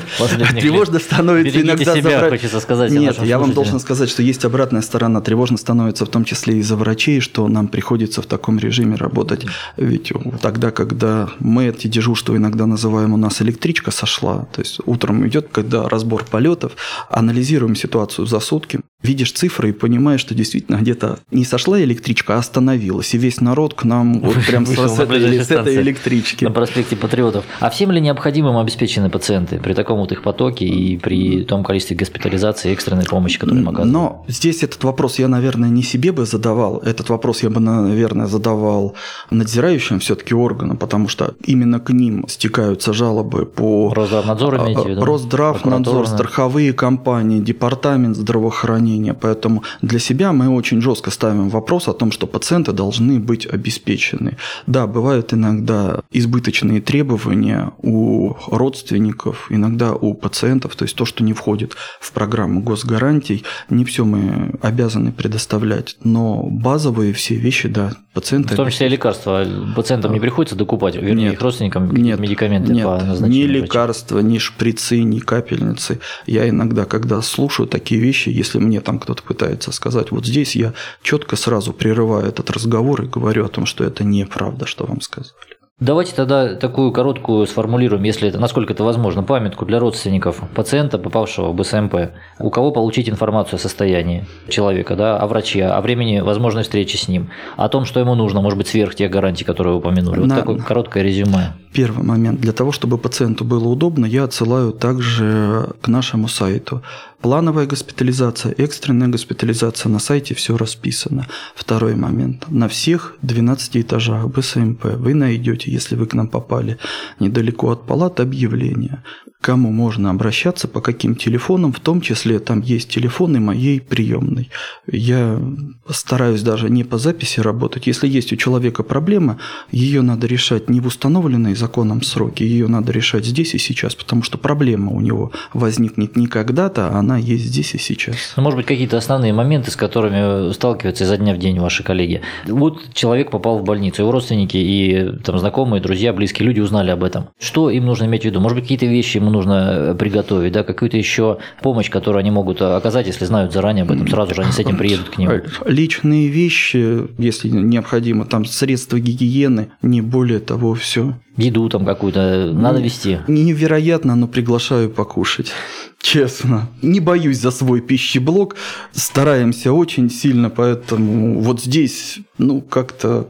тревожно 0.60 1.00
становится 1.00 1.62
иногда 1.62 1.96
за 1.96 2.30
хочется 2.30 2.60
сказать. 2.60 2.92
Нет, 2.92 3.22
я 3.24 3.40
вам 3.40 3.54
должен 3.54 3.80
сказать, 3.80 4.10
что 4.10 4.22
есть 4.22 4.46
обратная 4.46 4.82
сторона. 4.82 5.22
Тревожно 5.22 5.58
становится 5.58 6.06
в 6.06 6.10
том 6.10 6.24
числе 6.24 6.60
и 6.60 6.62
за 6.62 6.76
врачей, 6.76 7.20
что 7.20 7.48
нам 7.48 7.68
приходится 7.68 8.22
в 8.22 8.26
таком 8.26 8.60
режиме 8.60 8.96
работать. 8.96 9.46
Ведь 9.78 10.12
тогда, 10.42 10.72
когда 10.72 11.30
мы 11.40 11.68
эти 11.68 11.88
дежурства 11.88 12.36
иногда 12.36 12.66
называем, 12.66 13.14
у 13.14 13.18
нас 13.18 13.42
электричка 13.42 13.92
сошла, 13.92 14.48
то 14.54 14.62
есть 14.62 14.80
утром 14.86 15.28
идет, 15.28 15.50
когда 15.52 15.90
разбор 15.90 16.26
полетов, 16.26 16.74
анализируем 17.10 17.76
ситуацию 17.76 18.28
за 18.28 18.40
сутки, 18.40 18.82
видишь 19.02 19.32
цифры 19.32 19.70
и 19.70 19.72
понимаешь, 19.72 20.20
что 20.20 20.36
действительно 20.36 20.78
где-то 20.78 21.20
не 21.32 21.46
сошла 21.46 21.82
электричка, 21.82 22.36
а 22.36 22.40
остановилась, 22.40 23.14
и 23.14 23.18
весь 23.18 23.40
народ 23.40 23.74
к 23.74 23.86
нам 23.86 24.20
вот 24.20 24.36
прям 24.46 24.66
с, 24.66 24.72
с, 24.72 25.00
этой, 25.00 25.44
с 25.44 25.52
этой 25.52 25.76
электрички. 25.78 26.44
На 26.44 26.52
проспекте 26.52 26.96
Патриотов. 26.96 27.46
А 27.60 27.70
всем 27.70 27.92
ли 27.92 28.02
необходимым 28.02 28.58
обеспечены 28.58 29.10
пациенты 29.10 29.60
при 29.60 29.74
таком 29.74 30.00
вот 30.00 30.12
их 30.12 30.22
потоке 30.22 30.66
и 30.66 30.98
при 30.98 31.44
том 31.44 31.64
количестве 31.64 31.96
госпитализации 31.96 32.70
и 32.70 32.74
экстренной 32.74 33.06
помощи, 33.06 33.40
которую 33.40 33.62
им 33.62 33.70
оказывают? 33.70 33.94
Но 33.94 34.26
здесь 34.28 34.64
этот 34.64 34.84
вопрос 34.84 35.18
я, 35.20 35.30
наверное, 35.30 35.70
не 35.70 35.82
себе 35.82 36.12
бы 36.12 36.26
задавал, 36.26 36.80
этот 36.80 37.10
вопрос 37.10 37.44
я 37.44 37.50
бы, 37.50 37.62
наверное, 37.62 38.28
задавал 38.28 38.96
надзирающим 39.32 40.00
все-таки 40.00 40.34
органам, 40.34 40.76
потому 40.76 41.08
что 41.08 41.36
именно 41.46 41.80
к 41.80 41.92
ним 41.92 42.26
стекаются 42.28 42.92
жалобы 42.92 43.46
по... 43.46 43.94
Росздравнадзор 43.94 44.58
имеете 44.58 44.82
в 44.82 44.90
виду? 44.90 45.06
Росздравнадзор, 45.06 46.08
страховые 46.08 46.74
компании, 46.74 47.40
департамент 47.40 48.18
здравоохранения, 48.18 48.89
здравоохранения. 48.90 49.14
Поэтому 49.14 49.64
для 49.82 50.00
себя 50.00 50.32
мы 50.34 50.50
очень 50.50 50.82
жестко 50.82 51.12
ставим 51.12 51.50
вопрос 51.50 51.88
о 51.88 51.94
том, 51.94 52.12
что 52.12 52.28
пациенты 52.28 52.72
должны 52.72 53.20
быть 53.20 53.46
обеспечены. 53.46 54.38
Да, 54.68 54.88
бывают 54.88 55.34
иногда 55.34 56.02
избыточные 56.12 56.82
требования 56.82 57.72
у 57.82 58.34
родственников, 58.52 59.48
иногда 59.52 59.94
у 59.94 60.14
пациентов, 60.14 60.76
то 60.76 60.84
есть 60.84 60.96
то, 60.96 61.06
что 61.06 61.24
не 61.24 61.34
входит 61.34 61.76
в 62.00 62.12
программу 62.12 62.62
госгарантий, 62.62 63.44
не 63.70 63.86
все 63.86 64.06
мы 64.06 64.52
обязаны 64.62 65.12
предоставлять, 65.12 65.98
но 66.04 66.44
базовые 66.50 67.14
все 67.14 67.36
вещи, 67.36 67.68
да, 67.70 67.94
пациенты... 68.14 68.54
В 68.54 68.58
том 68.58 68.70
числе 68.70 68.88
и 68.88 68.90
лекарства. 68.90 69.46
Пациентам 69.76 70.14
не 70.14 70.20
приходится 70.20 70.56
докупать, 70.56 70.96
вернее, 70.96 71.14
нет, 71.14 71.34
их 71.34 71.42
родственникам 71.42 71.92
нет, 71.92 72.20
медикаменты 72.20 72.74
нет, 72.74 72.86
по 72.86 72.98
назначению 72.98 73.48
Ни 73.48 73.52
лекарства, 73.52 74.20
ни 74.20 74.38
шприцы, 74.38 75.04
ни 75.04 75.20
капельницы. 75.20 76.00
Я 76.26 76.50
иногда, 76.50 76.86
когда 76.86 77.22
слушаю 77.22 77.68
такие 77.68 78.02
вещи, 78.02 78.30
если 78.30 78.60
мне 78.60 78.79
мне 78.80 78.86
там 78.86 79.00
кто-то 79.00 79.24
пытается 79.24 79.72
сказать, 79.72 80.12
вот 80.12 80.26
здесь 80.26 80.56
я 80.56 80.74
четко 81.02 81.36
сразу 81.36 81.74
прерываю 81.74 82.26
этот 82.26 82.50
разговор 82.50 83.04
и 83.04 83.08
говорю 83.08 83.46
о 83.46 83.50
том, 83.50 83.66
что 83.66 83.84
это 83.84 84.04
неправда, 84.04 84.66
что 84.66 84.86
вам 84.86 85.02
сказали. 85.02 85.34
Давайте 85.80 86.14
тогда 86.14 86.56
такую 86.56 86.92
короткую 86.92 87.48
сформулируем, 87.48 88.04
если 88.04 88.28
это, 88.28 88.38
насколько 88.38 88.74
это 88.74 88.84
возможно, 88.84 89.24
памятку 89.24 89.66
для 89.66 89.80
родственников 89.80 90.42
пациента, 90.54 90.98
попавшего 90.98 91.52
в 91.52 91.56
БСМП. 91.56 92.12
У 92.38 92.50
кого 92.50 92.72
получить 92.72 93.08
информацию 93.08 93.56
о 93.56 93.60
состоянии 93.60 94.26
человека, 94.50 94.98
да, 94.98 95.18
о 95.18 95.26
враче, 95.28 95.66
о 95.68 95.80
времени 95.80 96.20
возможной 96.20 96.64
встречи 96.64 96.98
с 96.98 97.08
ним, 97.08 97.30
о 97.56 97.70
том, 97.70 97.86
что 97.86 98.02
ему 98.02 98.14
нужно, 98.16 98.42
может 98.42 98.58
быть, 98.58 98.68
сверх 98.68 98.94
тех 98.96 99.10
гарантий, 99.10 99.46
которые 99.46 99.74
вы 99.76 99.80
упомянули. 99.80 100.20
Вот 100.20 100.28
На... 100.28 100.36
такое 100.36 100.58
короткое 100.58 101.04
резюме. 101.04 101.54
Первый 101.72 102.04
момент. 102.04 102.42
Для 102.42 102.52
того, 102.52 102.74
чтобы 102.74 102.98
пациенту 102.98 103.46
было 103.46 103.70
удобно, 103.70 104.06
я 104.06 104.26
отсылаю 104.26 104.74
также 104.74 105.70
к 105.82 105.88
нашему 105.88 106.28
сайту. 106.28 106.82
Плановая 107.22 107.68
госпитализация, 107.68 108.56
экстренная 108.58 109.10
госпитализация, 109.10 109.90
на 109.90 110.00
сайте 110.00 110.36
все 110.36 110.56
расписано. 110.56 111.28
Второй 111.54 111.96
момент. 111.96 112.46
На 112.50 112.70
всех 112.70 113.18
12 113.24 113.78
этажах 113.78 114.28
БСМП 114.28 114.86
вы 114.96 115.14
найдете, 115.14 115.70
если 115.70 115.96
вы 115.96 116.06
к 116.06 116.14
нам 116.14 116.30
попали 116.30 116.78
недалеко 117.20 117.72
от 117.72 117.86
палат, 117.86 118.22
объявление 118.22 119.04
кому 119.42 119.72
можно 119.72 120.10
обращаться, 120.10 120.68
по 120.68 120.82
каким 120.82 121.16
телефонам, 121.16 121.72
в 121.72 121.80
том 121.80 122.02
числе 122.02 122.40
там 122.40 122.62
есть 122.62 122.90
телефоны 122.90 123.40
моей 123.40 123.80
приемной. 123.80 124.50
Я 124.86 125.40
стараюсь 125.88 126.42
даже 126.42 126.70
не 126.70 126.84
по 126.84 126.98
записи 126.98 127.40
работать. 127.40 127.88
Если 127.88 128.08
есть 128.08 128.34
у 128.34 128.36
человека 128.36 128.84
проблема, 128.84 129.38
ее 129.72 130.02
надо 130.02 130.28
решать 130.28 130.70
не 130.70 130.82
в 130.82 130.88
установленные 130.88 131.56
законом 131.56 132.02
сроки, 132.02 132.44
ее 132.44 132.68
надо 132.68 132.92
решать 132.92 133.26
здесь 133.26 133.54
и 133.56 133.58
сейчас, 133.58 133.96
потому 133.96 134.24
что 134.24 134.38
проблема 134.38 134.92
у 134.92 135.00
него 135.00 135.32
возникнет 135.54 136.18
не 136.18 136.28
когда-то, 136.28 136.90
а 136.90 137.00
она 137.00 137.18
есть 137.18 137.46
здесь 137.46 137.74
и 137.76 137.78
сейчас. 137.78 138.34
Ну, 138.36 138.44
может 138.44 138.58
быть, 138.58 138.66
какие-то 138.66 138.98
основные 138.98 139.32
моменты, 139.32 139.72
с 139.72 139.78
которыми 139.78 140.52
сталкиваются 140.52 141.06
изо 141.06 141.16
дня 141.16 141.34
в 141.34 141.38
день 141.38 141.60
ваши 141.60 141.84
коллеги. 141.84 142.22
Вот 142.46 142.94
человек 142.94 143.32
попал 143.32 143.60
в 143.60 143.64
больницу, 143.64 144.02
его 144.02 144.12
родственники 144.12 144.58
и 144.58 145.18
там 145.24 145.40
знакомые, 145.40 145.82
друзья, 145.82 146.12
близкие 146.12 146.46
люди 146.46 146.60
узнали 146.60 146.92
об 146.92 147.04
этом. 147.04 147.30
Что 147.40 147.70
им 147.70 147.86
нужно 147.86 148.06
иметь 148.06 148.24
в 148.24 148.26
виду? 148.26 148.42
Может 148.42 148.58
быть, 148.58 148.66
какие-то 148.66 148.86
вещи 148.86 149.18
ему 149.30 149.38
нужно 149.38 149.96
приготовить, 149.98 150.54
да, 150.54 150.64
какую-то 150.64 150.98
еще 150.98 151.38
помощь, 151.62 151.90
которую 151.90 152.20
они 152.20 152.32
могут 152.32 152.62
оказать, 152.62 153.08
если 153.08 153.26
знают 153.26 153.54
заранее 153.54 153.84
об 153.84 153.92
этом, 153.92 154.08
сразу 154.08 154.36
же 154.36 154.42
они 154.42 154.52
с 154.52 154.60
этим 154.60 154.78
приедут 154.78 155.10
к 155.10 155.18
нему. 155.18 155.42
Личные 155.66 156.28
вещи, 156.28 157.08
если 157.18 157.50
необходимо, 157.50 158.26
там 158.26 158.46
средства 158.46 159.00
гигиены, 159.00 159.70
не 159.82 160.02
более 160.02 160.40
того, 160.40 160.74
все. 160.74 161.14
Еду 161.38 161.70
там 161.70 161.86
какую-то 161.86 162.52
надо 162.54 162.82
вести. 162.82 163.20
Невероятно, 163.28 164.16
но 164.16 164.28
приглашаю 164.28 164.90
покушать. 164.90 165.54
Честно. 166.02 166.68
Не 166.82 167.00
боюсь 167.00 167.40
за 167.40 167.52
свой 167.52 167.80
пищеблок. 167.82 168.56
Стараемся 168.92 169.72
очень 169.72 170.10
сильно, 170.10 170.50
поэтому 170.50 171.40
вот 171.40 171.62
здесь, 171.62 172.20
ну, 172.38 172.62
как-то... 172.62 173.30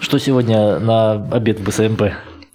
Что 0.00 0.18
сегодня 0.18 0.80
на 0.80 1.12
обед 1.30 1.60
в 1.60 1.64
БСМП? 1.64 2.02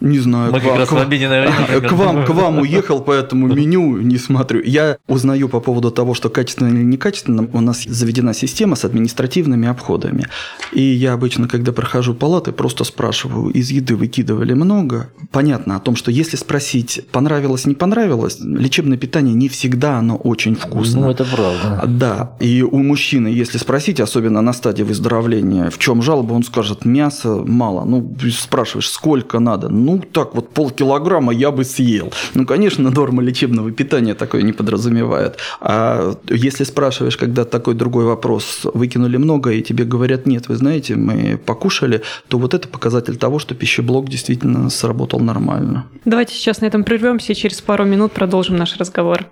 Не 0.01 0.19
знаю. 0.19 0.51
Мы 0.53 0.59
к, 0.59 0.63
как 0.63 0.77
раз 0.77 0.89
к, 0.89 0.91
в 0.93 0.97
обеденное 0.97 1.41
время. 1.41 1.81
К 1.89 1.91
вам, 1.91 2.25
к 2.25 2.29
вам 2.29 2.59
уехал, 2.59 3.01
поэтому 3.01 3.47
меню 3.55 3.97
не 3.97 4.17
смотрю. 4.17 4.61
Я 4.63 4.97
узнаю 5.07 5.49
по 5.49 5.59
поводу 5.59 5.91
того, 5.91 6.13
что 6.13 6.29
качественно 6.29 6.69
или 6.69 6.83
некачественно. 6.83 7.49
У 7.51 7.61
нас 7.61 7.83
заведена 7.83 8.33
система 8.33 8.75
с 8.75 8.85
административными 8.85 9.67
обходами. 9.67 10.27
И 10.71 10.81
я 10.81 11.13
обычно, 11.13 11.47
когда 11.47 11.71
прохожу 11.71 12.13
палаты, 12.13 12.51
просто 12.51 12.83
спрашиваю, 12.83 13.51
из 13.51 13.71
еды 13.71 13.95
выкидывали 13.95 14.53
много? 14.53 15.09
Понятно 15.31 15.75
о 15.75 15.79
том, 15.79 15.95
что 15.95 16.11
если 16.11 16.37
спросить, 16.37 17.01
понравилось, 17.11 17.65
не 17.65 17.75
понравилось, 17.75 18.37
лечебное 18.39 18.97
питание 18.97 19.35
не 19.35 19.49
всегда 19.49 19.97
оно 19.97 20.15
очень 20.15 20.55
вкусно. 20.55 21.01
Ну, 21.01 21.11
это 21.11 21.25
правда. 21.25 21.83
Да. 21.87 22.37
И 22.39 22.61
у 22.61 22.77
мужчины, 22.77 23.27
если 23.27 23.57
спросить, 23.57 23.99
особенно 23.99 24.41
на 24.41 24.53
стадии 24.53 24.83
выздоровления, 24.83 25.69
в 25.69 25.77
чем 25.77 26.01
жалоба, 26.01 26.33
он 26.33 26.43
скажет, 26.43 26.85
мяса 26.85 27.43
мало. 27.45 27.83
Ну, 27.85 28.15
спрашиваешь, 28.31 28.89
сколько 28.89 29.39
надо? 29.39 29.69
Ну, 29.89 29.99
так 29.99 30.35
вот 30.35 30.49
полкилограмма 30.49 31.33
я 31.33 31.51
бы 31.51 31.63
съел. 31.63 32.13
Ну, 32.35 32.45
конечно, 32.45 32.89
норма 32.91 33.23
лечебного 33.23 33.71
питания 33.71 34.13
такое 34.13 34.43
не 34.43 34.53
подразумевает. 34.53 35.37
А 35.61 36.15
если 36.29 36.63
спрашиваешь, 36.63 37.17
когда 37.17 37.43
такой 37.45 37.73
другой 37.73 38.05
вопрос, 38.05 38.61
выкинули 38.73 39.17
много, 39.17 39.51
и 39.51 39.61
тебе 39.61 39.85
говорят, 39.85 40.27
нет, 40.27 40.47
вы 40.47 40.55
знаете, 40.55 40.95
мы 40.95 41.39
покушали, 41.43 42.01
то 42.27 42.37
вот 42.37 42.53
это 42.53 42.67
показатель 42.67 43.17
того, 43.17 43.39
что 43.39 43.55
пищеблок 43.55 44.09
действительно 44.09 44.69
сработал 44.69 45.19
нормально. 45.19 45.85
Давайте 46.05 46.35
сейчас 46.35 46.61
на 46.61 46.67
этом 46.67 46.83
прервемся 46.83 47.33
и 47.33 47.35
через 47.35 47.61
пару 47.61 47.85
минут 47.85 48.11
продолжим 48.11 48.57
наш 48.57 48.77
разговор. 48.77 49.25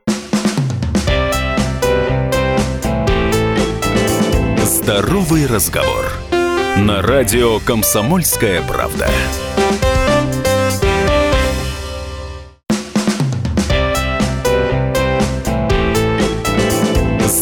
Здоровый 4.63 5.45
разговор. 5.45 6.05
На 6.77 7.01
радио 7.01 7.59
«Комсомольская 7.59 8.61
правда». 8.61 9.07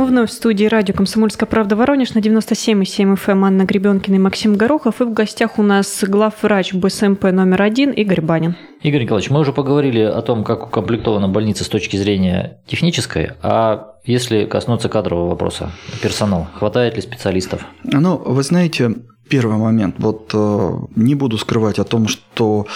Мы 0.00 0.06
вновь 0.06 0.30
в 0.30 0.32
студии 0.32 0.64
радио 0.64 0.94
«Комсомольская 0.94 1.46
правда» 1.46 1.76
Воронеж 1.76 2.14
на 2.14 2.20
97,7 2.20 3.16
FM 3.16 3.32
эм. 3.32 3.44
Анна 3.44 3.64
Гребенкина 3.64 4.14
и 4.14 4.18
Максим 4.18 4.56
Горохов. 4.56 5.02
И 5.02 5.04
в 5.04 5.12
гостях 5.12 5.58
у 5.58 5.62
нас 5.62 6.02
главврач 6.02 6.72
БСМП 6.72 7.24
номер 7.24 7.60
один 7.60 7.90
Игорь 7.90 8.22
Банин. 8.22 8.56
Игорь 8.80 9.02
Николаевич, 9.02 9.28
мы 9.28 9.40
уже 9.40 9.52
поговорили 9.52 10.00
о 10.00 10.22
том, 10.22 10.42
как 10.42 10.68
укомплектована 10.68 11.28
больница 11.28 11.64
с 11.64 11.68
точки 11.68 11.98
зрения 11.98 12.62
технической, 12.66 13.32
а 13.42 13.96
если 14.06 14.46
коснуться 14.46 14.88
кадрового 14.88 15.28
вопроса, 15.28 15.70
персонал, 16.02 16.48
хватает 16.54 16.96
ли 16.96 17.02
специалистов? 17.02 17.66
Ну, 17.84 18.16
вы 18.16 18.42
знаете, 18.42 18.94
Первый 19.30 19.58
момент. 19.58 19.94
Вот 19.98 20.32
э, 20.34 20.70
не 20.96 21.14
буду 21.14 21.38
скрывать 21.38 21.78
о 21.78 21.84
том, 21.84 22.08
что 22.08 22.66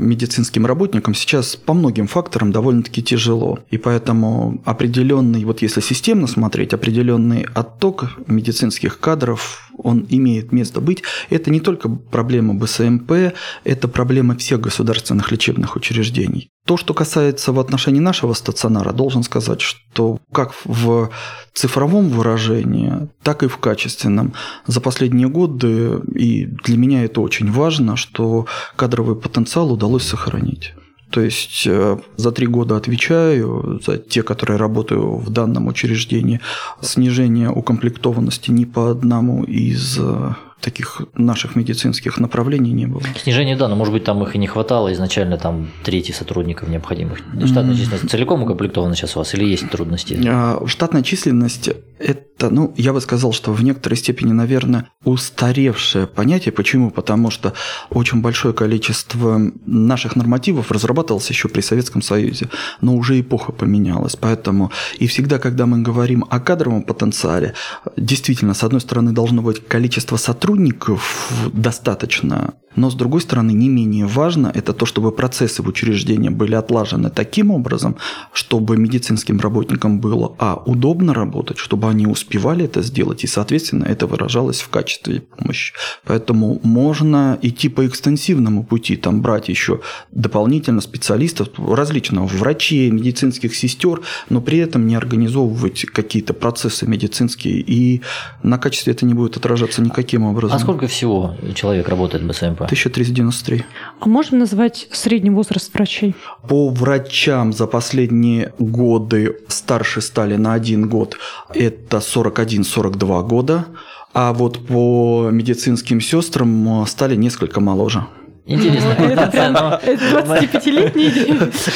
медицинским 0.00 0.66
работникам 0.66 1.14
сейчас 1.14 1.56
по 1.56 1.74
многим 1.74 2.06
факторам 2.06 2.52
довольно-таки 2.52 3.02
тяжело. 3.02 3.58
И 3.70 3.78
поэтому 3.78 4.62
определенный, 4.64 5.44
вот 5.44 5.62
если 5.62 5.80
системно 5.80 6.26
смотреть, 6.26 6.72
определенный 6.74 7.46
отток 7.54 8.10
медицинских 8.26 8.98
кадров 8.98 9.70
он 9.82 10.06
имеет 10.08 10.52
место 10.52 10.80
быть. 10.80 11.02
Это 11.30 11.50
не 11.50 11.60
только 11.60 11.88
проблема 11.88 12.54
БСМП, 12.54 13.34
это 13.64 13.88
проблема 13.88 14.36
всех 14.36 14.60
государственных 14.60 15.30
лечебных 15.32 15.76
учреждений. 15.76 16.50
То, 16.70 16.76
что 16.76 16.94
касается 16.94 17.50
в 17.52 17.58
отношении 17.58 17.98
нашего 17.98 18.32
стационара, 18.32 18.92
должен 18.92 19.24
сказать, 19.24 19.60
что 19.60 20.20
как 20.30 20.54
в 20.64 21.10
цифровом 21.52 22.10
выражении, 22.10 23.08
так 23.24 23.42
и 23.42 23.48
в 23.48 23.56
качественном 23.56 24.34
за 24.68 24.80
последние 24.80 25.28
годы, 25.28 26.00
и 26.14 26.46
для 26.46 26.76
меня 26.76 27.02
это 27.02 27.22
очень 27.22 27.50
важно, 27.50 27.96
что 27.96 28.46
кадровый 28.76 29.16
потенциал 29.16 29.72
удалось 29.72 30.04
сохранить. 30.04 30.74
То 31.10 31.20
есть 31.20 31.66
э, 31.66 31.98
за 32.16 32.30
три 32.30 32.46
года 32.46 32.76
отвечаю 32.76 33.80
за 33.84 33.98
те, 33.98 34.22
которые 34.22 34.56
работаю 34.56 35.16
в 35.16 35.28
данном 35.28 35.66
учреждении. 35.66 36.38
Снижение 36.82 37.50
укомплектованности 37.50 38.52
ни 38.52 38.64
по 38.64 38.92
одному 38.92 39.42
из 39.42 39.98
э, 39.98 40.34
таких 40.60 41.02
наших 41.14 41.56
медицинских 41.56 42.18
направлений 42.18 42.72
не 42.72 42.86
было. 42.86 43.02
Снижение, 43.22 43.56
да, 43.56 43.68
но 43.68 43.76
может 43.76 43.92
быть 43.92 44.04
там 44.04 44.22
их 44.22 44.34
и 44.34 44.38
не 44.38 44.46
хватало 44.46 44.92
изначально, 44.92 45.38
там 45.38 45.68
трети 45.84 46.12
сотрудников 46.12 46.68
необходимых. 46.68 47.18
Штатная 47.46 47.74
численность 47.74 48.10
целиком 48.10 48.42
укомплектована 48.42 48.94
сейчас 48.94 49.16
у 49.16 49.20
вас 49.20 49.34
или 49.34 49.44
есть 49.44 49.68
трудности? 49.70 50.20
А, 50.26 50.62
штатная 50.66 51.02
численность– 51.02 51.70
это, 52.00 52.48
ну, 52.48 52.72
я 52.76 52.92
бы 52.92 53.00
сказал, 53.00 53.32
что 53.32 53.52
в 53.52 53.62
некоторой 53.62 53.96
степени, 53.96 54.32
наверное, 54.32 54.88
устаревшее 55.04 56.06
понятие. 56.06 56.52
Почему? 56.52 56.90
Потому 56.90 57.30
что 57.30 57.52
очень 57.90 58.22
большое 58.22 58.54
количество 58.54 59.40
наших 59.66 60.16
нормативов 60.16 60.72
разрабатывалось 60.72 61.28
еще 61.28 61.48
при 61.48 61.60
Советском 61.60 62.00
Союзе, 62.00 62.48
но 62.80 62.96
уже 62.96 63.20
эпоха 63.20 63.52
поменялась. 63.52 64.16
Поэтому 64.16 64.72
и 64.98 65.06
всегда, 65.06 65.38
когда 65.38 65.66
мы 65.66 65.82
говорим 65.82 66.24
о 66.30 66.40
кадровом 66.40 66.82
потенциале, 66.82 67.54
действительно, 67.96 68.54
с 68.54 68.64
одной 68.64 68.80
стороны, 68.80 69.12
должно 69.12 69.42
быть 69.42 69.66
количество 69.68 70.16
сотрудников, 70.16 71.30
достаточно, 71.52 72.54
но 72.76 72.90
с 72.90 72.94
другой 72.94 73.20
стороны 73.20 73.52
не 73.52 73.68
менее 73.68 74.06
важно 74.06 74.50
это 74.54 74.72
то, 74.72 74.86
чтобы 74.86 75.12
процессы 75.12 75.62
в 75.62 75.68
учреждении 75.68 76.28
были 76.28 76.54
отлажены 76.54 77.10
таким 77.10 77.50
образом, 77.50 77.96
чтобы 78.32 78.76
медицинским 78.76 79.40
работникам 79.40 80.00
было 80.00 80.34
а 80.38 80.62
удобно 80.64 81.12
работать, 81.14 81.58
чтобы 81.58 81.88
они 81.88 82.06
успевали 82.06 82.64
это 82.64 82.82
сделать, 82.82 83.24
и 83.24 83.26
соответственно 83.26 83.84
это 83.84 84.06
выражалось 84.06 84.60
в 84.60 84.68
качестве 84.68 85.20
помощи. 85.20 85.74
Поэтому 86.04 86.60
можно 86.62 87.38
идти 87.42 87.68
по 87.68 87.86
экстенсивному 87.86 88.64
пути, 88.64 88.96
там 88.96 89.20
брать 89.20 89.48
еще 89.48 89.80
дополнительно 90.10 90.80
специалистов 90.80 91.48
различного, 91.58 92.26
врачей, 92.26 92.90
медицинских 92.90 93.54
сестер, 93.54 94.00
но 94.28 94.40
при 94.40 94.58
этом 94.58 94.86
не 94.86 94.94
организовывать 94.94 95.84
какие-то 95.86 96.34
процессы 96.34 96.86
медицинские, 96.86 97.60
и 97.60 98.02
на 98.42 98.58
качестве 98.58 98.92
это 98.92 99.04
не 99.06 99.14
будет 99.14 99.36
отражаться 99.36 99.82
никаким 99.82 100.24
образом. 100.24 100.56
А 100.56 100.60
сколько 100.60 100.86
всего 100.86 101.36
человек 101.54 101.88
работает 101.88 102.22
в 102.24 102.28
БСМП? 102.28 102.59
1393. 102.64 103.64
А 104.00 104.08
можем 104.08 104.38
назвать 104.38 104.88
средний 104.92 105.30
возраст 105.30 105.72
врачей? 105.74 106.14
По 106.48 106.68
врачам 106.70 107.52
за 107.52 107.66
последние 107.66 108.52
годы 108.58 109.36
старше 109.48 110.00
стали 110.00 110.36
на 110.36 110.54
один 110.54 110.88
год. 110.88 111.16
Это 111.54 111.98
41-42 111.98 113.26
года. 113.26 113.66
А 114.12 114.32
вот 114.32 114.66
по 114.66 115.28
медицинским 115.30 116.00
сестрам 116.00 116.84
стали 116.86 117.16
несколько 117.16 117.60
моложе. 117.60 118.04
Интересно. 118.46 118.96
Ну, 118.98 119.06
это 119.06 120.22
25-летний? 120.22 121.12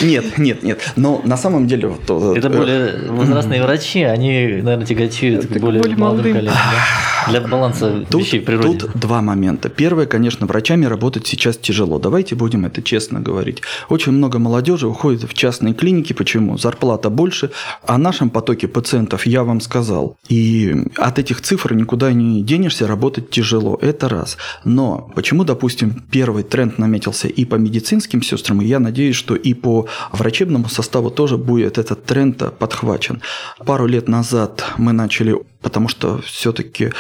Нет, 0.06 0.38
нет, 0.38 0.62
нет. 0.62 0.92
Но 0.96 1.20
на 1.24 1.36
самом 1.36 1.66
деле... 1.66 1.94
Это 2.36 2.50
более 2.50 3.10
возрастные 3.10 3.62
врачи, 3.62 4.02
они, 4.02 4.60
наверное, 4.62 4.86
тяготеют 4.86 5.46
к 5.46 5.58
более 5.58 5.82
молодым 5.96 6.32
коллегам 6.32 6.54
для 7.28 7.40
баланса 7.40 8.04
тут, 8.10 8.20
вещей 8.20 8.40
в 8.40 8.44
природе. 8.44 8.78
Тут 8.78 8.96
два 8.96 9.22
момента. 9.22 9.68
Первое, 9.68 10.06
конечно, 10.06 10.46
врачами 10.46 10.86
работать 10.86 11.26
сейчас 11.26 11.56
тяжело. 11.56 11.98
Давайте 11.98 12.34
будем 12.34 12.64
это 12.64 12.82
честно 12.82 13.20
говорить. 13.20 13.62
Очень 13.88 14.12
много 14.12 14.38
молодежи 14.38 14.86
уходит 14.86 15.24
в 15.24 15.34
частные 15.34 15.74
клиники. 15.74 16.12
Почему? 16.12 16.58
Зарплата 16.58 17.10
больше. 17.10 17.50
О 17.86 17.98
нашем 17.98 18.30
потоке 18.30 18.68
пациентов 18.68 19.26
я 19.26 19.44
вам 19.44 19.60
сказал. 19.60 20.16
И 20.28 20.74
от 20.96 21.18
этих 21.18 21.40
цифр 21.40 21.74
никуда 21.74 22.12
не 22.12 22.42
денешься, 22.42 22.86
работать 22.86 23.30
тяжело. 23.30 23.78
Это 23.80 24.08
раз. 24.08 24.36
Но 24.64 25.10
почему, 25.14 25.44
допустим, 25.44 26.02
первый 26.10 26.42
тренд 26.42 26.78
наметился 26.78 27.28
и 27.28 27.44
по 27.44 27.56
медицинским 27.56 28.22
сестрам, 28.22 28.60
и 28.62 28.66
я 28.66 28.78
надеюсь, 28.80 29.16
что 29.16 29.34
и 29.34 29.54
по 29.54 29.86
врачебному 30.12 30.68
составу 30.68 31.10
тоже 31.10 31.36
будет 31.36 31.78
этот 31.78 32.04
тренд 32.04 32.58
подхвачен. 32.58 33.22
Пару 33.64 33.86
лет 33.86 34.08
назад 34.08 34.64
мы 34.78 34.92
начали, 34.92 35.36
потому 35.64 35.88
что 35.88 36.20
все-таки 36.22 36.92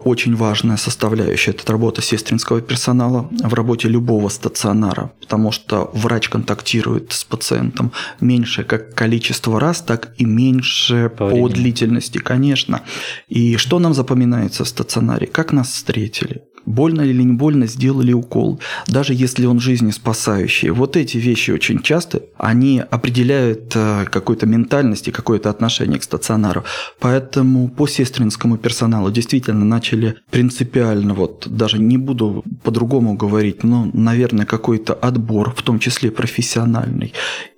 очень 0.00 0.34
важная 0.34 0.76
составляющая. 0.76 1.50
Это 1.50 1.72
работа 1.72 2.02
сестринского 2.02 2.60
персонала 2.60 3.28
в 3.30 3.54
работе 3.54 3.88
любого 3.88 4.28
стационара, 4.28 5.12
потому 5.20 5.52
что 5.52 5.90
врач 5.92 6.28
контактирует 6.28 7.12
с 7.12 7.24
пациентом 7.24 7.92
меньше 8.20 8.64
как 8.64 8.94
количество 8.94 9.60
раз, 9.60 9.82
так 9.82 10.14
и 10.16 10.24
меньше 10.24 11.10
по, 11.10 11.30
по 11.30 11.48
длительности, 11.48 12.18
конечно. 12.18 12.82
И 13.28 13.56
что 13.56 13.78
нам 13.78 13.94
запоминается 13.94 14.64
в 14.64 14.68
стационаре? 14.68 15.26
Как 15.26 15.52
нас 15.52 15.68
встретили? 15.68 16.42
Больно 16.78 17.02
или 17.02 17.24
не 17.24 17.32
больно 17.32 17.66
сделали 17.66 18.12
укол, 18.12 18.60
даже 18.86 19.12
если 19.24 19.46
он 19.46 19.58
жизнеспасающий. 19.58 20.70
Вот 20.70 20.96
эти 20.96 21.18
вещи 21.18 21.50
очень 21.50 21.82
часто, 21.82 22.22
они 22.36 22.82
определяют 22.90 23.72
э, 23.74 24.04
какую-то 24.04 24.46
ментальность 24.46 25.08
и 25.08 25.10
какое-то 25.10 25.50
отношение 25.50 25.98
к 25.98 26.04
стационару. 26.04 26.62
Поэтому 27.00 27.68
по 27.68 27.88
сестринскому 27.88 28.58
персоналу 28.58 29.10
действительно 29.10 29.64
начали 29.64 30.14
принципиально, 30.30 31.14
вот 31.14 31.48
даже 31.48 31.78
не 31.78 31.98
буду 31.98 32.44
по-другому 32.62 33.14
говорить, 33.14 33.64
но, 33.64 33.90
наверное, 33.92 34.46
какой-то 34.46 34.94
отбор, 34.94 35.54
в 35.56 35.62
том 35.62 35.80
числе 35.80 36.10
профессиональный 36.10 37.12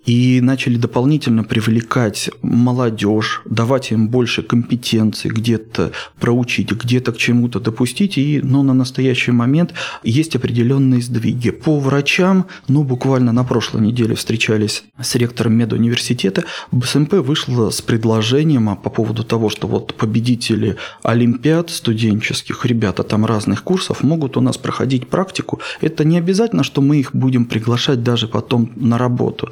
и 0.06 0.40
начали 0.40 0.76
дополнительно 0.76 1.44
привлекать 1.44 2.30
молодежь, 2.42 3.42
давать 3.44 3.92
им 3.92 4.08
больше 4.08 4.42
компетенций, 4.42 5.30
где-то 5.30 5.92
проучить, 6.18 6.72
где-то 6.72 7.12
к 7.12 7.18
чему-то 7.18 7.60
допустить. 7.60 8.16
И 8.16 8.40
ну, 8.42 8.62
на 8.62 8.72
настоящий 8.72 9.32
момент 9.32 9.74
есть 10.02 10.36
определенные 10.36 11.02
сдвиги. 11.02 11.50
По 11.50 11.78
врачам, 11.78 12.46
ну, 12.68 12.82
буквально 12.82 13.32
на 13.32 13.44
прошлой 13.44 13.82
неделе 13.82 14.14
встречались 14.14 14.84
с 15.00 15.14
ректором 15.16 15.54
медуниверситета. 15.54 16.44
БСМП 16.72 17.14
вышла 17.14 17.70
с 17.70 17.82
предложением 17.82 18.70
а 18.70 18.76
по 18.76 18.90
поводу 18.90 19.22
того, 19.22 19.50
что 19.50 19.68
вот 19.68 19.94
победители 19.94 20.76
олимпиад 21.02 21.70
студенческих, 21.70 22.64
ребята 22.64 23.02
там 23.02 23.26
разных 23.26 23.62
курсов, 23.62 24.02
могут 24.02 24.36
у 24.36 24.40
нас 24.40 24.56
проходить 24.56 25.08
практику. 25.08 25.60
Это 25.80 26.04
не 26.04 26.18
обязательно, 26.18 26.64
что 26.64 26.80
мы 26.80 26.98
их 26.98 27.14
будем 27.14 27.44
приглашать 27.44 28.02
даже 28.02 28.28
потом 28.28 28.72
на 28.76 28.96
работу 28.96 29.50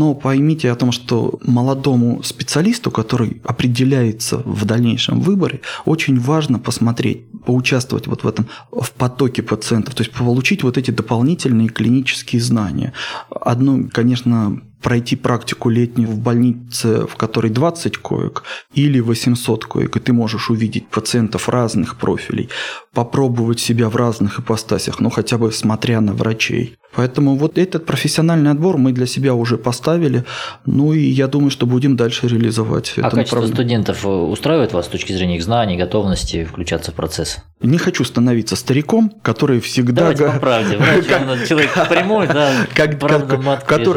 но 0.00 0.14
поймите 0.14 0.70
о 0.70 0.76
том, 0.76 0.92
что 0.92 1.38
молодому 1.44 2.22
специалисту, 2.22 2.90
который 2.90 3.42
определяется 3.44 4.38
в 4.46 4.64
дальнейшем 4.64 5.20
выборе, 5.20 5.60
очень 5.84 6.18
важно 6.18 6.58
посмотреть, 6.58 7.26
поучаствовать 7.44 8.06
вот 8.06 8.24
в 8.24 8.26
этом, 8.26 8.46
в 8.72 8.90
потоке 8.92 9.42
пациентов, 9.42 9.94
то 9.94 10.02
есть 10.02 10.12
получить 10.12 10.62
вот 10.62 10.78
эти 10.78 10.90
дополнительные 10.90 11.68
клинические 11.68 12.40
знания. 12.40 12.94
Одно, 13.28 13.90
конечно, 13.92 14.62
пройти 14.82 15.16
практику 15.16 15.68
летнюю 15.68 16.08
в 16.08 16.18
больнице, 16.18 17.06
в 17.06 17.16
которой 17.16 17.50
20 17.50 17.98
коек 17.98 18.44
или 18.74 19.00
800 19.00 19.64
коек, 19.64 19.96
и 19.96 20.00
ты 20.00 20.12
можешь 20.12 20.50
увидеть 20.50 20.88
пациентов 20.88 21.48
разных 21.48 21.96
профилей, 21.96 22.48
попробовать 22.94 23.60
себя 23.60 23.88
в 23.88 23.96
разных 23.96 24.40
ипостасях, 24.40 25.00
ну 25.00 25.10
хотя 25.10 25.38
бы 25.38 25.52
смотря 25.52 26.00
на 26.00 26.12
врачей. 26.12 26.76
Поэтому 26.94 27.36
вот 27.36 27.56
этот 27.56 27.86
профессиональный 27.86 28.50
отбор 28.50 28.76
мы 28.76 28.92
для 28.92 29.06
себя 29.06 29.34
уже 29.34 29.58
поставили, 29.58 30.24
ну 30.66 30.92
и 30.92 31.00
я 31.00 31.28
думаю, 31.28 31.50
что 31.50 31.66
будем 31.66 31.96
дальше 31.96 32.26
реализовать. 32.26 32.94
А 32.96 33.10
качество 33.10 33.46
студентов 33.46 34.04
устраивает 34.04 34.72
вас 34.72 34.86
с 34.86 34.88
точки 34.88 35.12
зрения 35.12 35.36
их 35.36 35.44
знаний, 35.44 35.76
готовности 35.76 36.44
включаться 36.44 36.90
в 36.90 36.94
процесс? 36.94 37.38
Не 37.60 37.78
хочу 37.78 38.04
становиться 38.04 38.56
стариком, 38.56 39.12
который 39.22 39.60
всегда... 39.60 40.12
Давайте 40.12 40.24
по 40.26 40.38
правде. 40.40 40.78
человек 41.48 41.70
прямой, 41.88 42.26
да, 42.26 42.66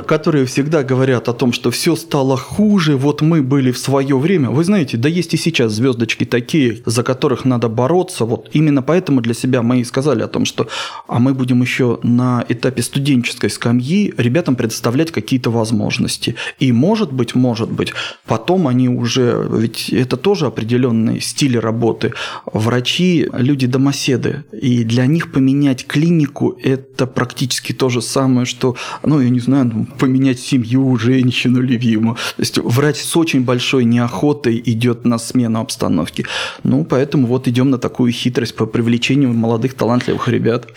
Которые 0.03 0.45
всегда 0.45 0.72
говорят 0.81 1.29
о 1.29 1.33
том, 1.33 1.53
что 1.53 1.69
все 1.69 1.95
стало 1.95 2.37
хуже, 2.37 2.95
вот 2.95 3.21
мы 3.21 3.43
были 3.43 3.71
в 3.71 3.77
свое 3.77 4.17
время. 4.17 4.49
Вы 4.49 4.63
знаете, 4.63 4.97
да 4.97 5.09
есть 5.09 5.33
и 5.33 5.37
сейчас 5.37 5.73
звездочки 5.73 6.23
такие, 6.23 6.81
за 6.85 7.03
которых 7.03 7.45
надо 7.45 7.69
бороться. 7.69 8.25
Вот 8.25 8.49
именно 8.53 8.81
поэтому 8.81 9.21
для 9.21 9.33
себя 9.33 9.61
мы 9.61 9.81
и 9.81 9.83
сказали 9.83 10.23
о 10.23 10.27
том, 10.27 10.45
что 10.45 10.67
а 11.07 11.19
мы 11.19 11.33
будем 11.33 11.61
еще 11.61 11.99
на 12.03 12.45
этапе 12.49 12.81
студенческой 12.81 13.49
скамьи 13.49 14.13
ребятам 14.17 14.55
предоставлять 14.55 15.11
какие-то 15.11 15.51
возможности. 15.51 16.35
И 16.59 16.71
может 16.71 17.11
быть, 17.11 17.35
может 17.35 17.69
быть, 17.69 17.93
потом 18.25 18.67
они 18.67 18.89
уже, 18.89 19.47
ведь 19.51 19.89
это 19.89 20.17
тоже 20.17 20.45
определенные 20.45 21.19
стили 21.21 21.57
работы. 21.57 22.13
Врачи, 22.45 23.27
люди 23.33 23.63
люди-домоседы, 23.63 24.43
и 24.51 24.83
для 24.83 25.05
них 25.05 25.31
поменять 25.31 25.85
клинику– 25.85 26.57
это 26.63 27.07
практически 27.07 27.73
то 27.73 27.89
же 27.89 28.01
самое, 28.01 28.45
что, 28.45 28.75
ну, 29.03 29.19
я 29.21 29.29
не 29.29 29.39
знаю, 29.39 29.71
ну, 29.73 29.85
поменять 29.97 30.39
семью, 30.63 30.97
женщину 30.97 31.61
любимую. 31.61 32.15
То 32.15 32.41
есть 32.41 32.57
врач 32.57 32.97
с 32.97 33.15
очень 33.17 33.43
большой 33.43 33.85
неохотой 33.85 34.61
идет 34.65 35.05
на 35.05 35.17
смену 35.17 35.59
обстановки. 35.59 36.25
Ну, 36.63 36.85
поэтому 36.85 37.27
вот 37.27 37.47
идем 37.47 37.69
на 37.69 37.77
такую 37.77 38.11
хитрость 38.11 38.55
по 38.55 38.65
привлечению 38.65 39.33
молодых 39.33 39.73
талантливых 39.73 40.27
ребят. 40.27 40.67